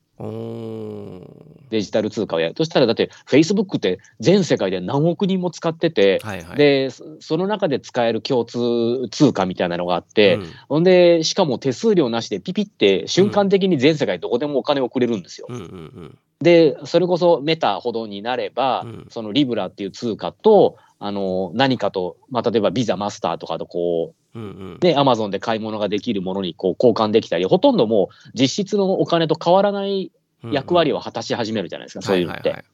[1.69, 2.55] デジタル通貨をやる。
[2.57, 6.57] そしたらだって、Facebook って全世界で何億人も使ってて、はいはい。
[6.57, 15.47] で、そその中で使える共通通貨みたいなのがあって、うんほんで、しかも手数料なしでピピって瞬間的に全世界どこでもお金を送れるんですよ。
[15.49, 30.11] うんうんうんで、それこそメタほどになれば、うんそのリブラっていう通貨と、あの、何かと、まあ、例えばビザ、マスターとかとこうんうんう、ね、アマゾンで買い物ができるものにこう交換できたり、ほとんどもう実質のお金と変わらない
[30.51, 32.49] 役割を果たし始めるじゃないですか、そういうのって。
[32.49, 32.65] はいはいはい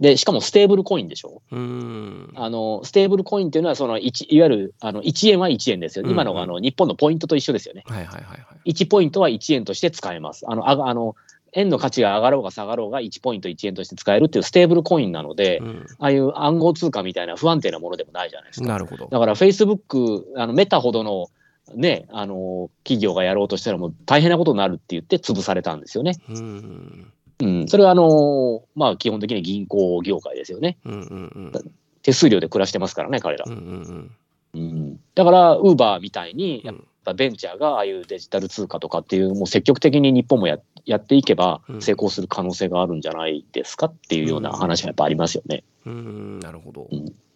[0.00, 1.42] で、しかもステーブルコインでしょ？
[1.50, 6.04] うーんあの、ステーブルコインっていうのは、その1、いわゆる、あの、1円は1円ですよ。
[6.08, 7.82] 今のうんうんあの、日本のポイントと一緒ですよね。
[7.84, 10.44] はいはいはいはい1ポイントは1円として使えます。
[10.48, 11.16] あの、あがあの、
[11.58, 18.66] 円の価値が上がろうが下がろうが1ポイント1円として使えるっていうステーブルコインなので、うんああいう暗号通貨みたいな不安定なものでもないじゃないですか。
[18.66, 21.28] なるほどだから Facebook、あのメタほどの
[21.74, 26.14] ね、あの、企業がやろうとしたらもう大変なことになるって言って潰されたんですよね。
[26.28, 27.68] うーんうん。
[27.68, 30.78] それはあの、まあ基本的に銀行業界ですよね。
[30.84, 33.52] うんうんうん手数料で暮らしてますからね、彼らうん。
[33.52, 34.10] うん
[34.54, 35.00] うん。
[35.14, 36.72] だから、ウーバーみたいに、や
[37.08, 41.82] っうんぱベンチャーがああいうデジタル通貨とかっていう、もう積極的に日本もややっていけばうん。
[41.82, 45.64] 成功する可能性があるんじゃないですかっていうような話はやっぱありますよね。
[45.86, 46.88] うんうんなるほど。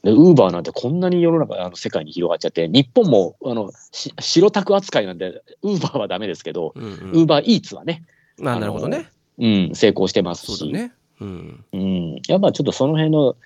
[0.02, 8.02] で、ウーバーなんてこんなに世の中、あの世界に広がっちゃって、日本も、あの、し白タク扱いなんで、ウーバーはダメですけど、うんウーバーイーツはね、
[8.38, 9.08] なるほどね。
[9.38, 11.64] うん、成功してますし、うん。
[11.72, 13.36] うん、やっぱちょっとその辺の、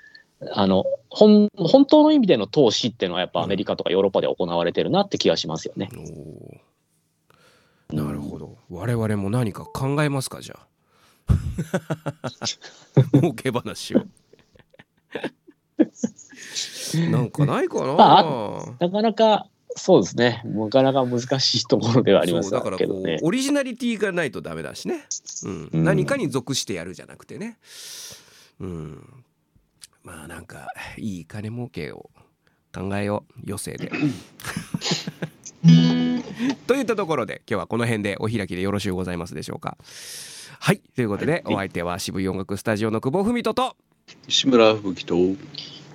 [0.53, 5.89] あの、本、本当の意味での投資っていうのはやっぱアメリカとかヨーロッパで行われてるなって気がしますよね。
[5.95, 7.97] おー。
[7.97, 8.59] なるほど。
[8.69, 10.67] 我々も何か考えますかじゃあ。
[13.15, 14.01] 儲け話を。
[17.11, 20.43] なんかないかな、まなかなか、そうですね。
[20.45, 23.19] なかなか難しいところではありますだからけどね。
[23.23, 25.05] オリジナリティがないとダメだしね、
[25.45, 25.71] うん。
[25.73, 25.85] うん。
[25.85, 27.59] 何かに属してやるじゃなくてね。
[28.61, 29.25] うん
[30.07, 32.11] まあなんかいい金儲けを
[32.73, 33.91] 考えよう余生で。
[36.69, 39.77] といったところで今日はこの辺でお開きでよろしゅうございますでしょうか。
[40.61, 43.77] はいということでお相手は渋い音楽スタジオの久保文人と。
[44.29, 45.17] 石村吹雪と。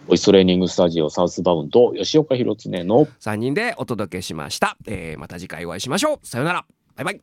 [0.08, 6.28] ボイストレーニングスタジオサウスバウンド吉岡弘恒の3人でお届けしました、えーまた次回お会いしましょう。
[6.28, 6.66] さようなら。
[6.98, 7.22] バイバイ。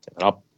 [0.00, 0.51] さよなら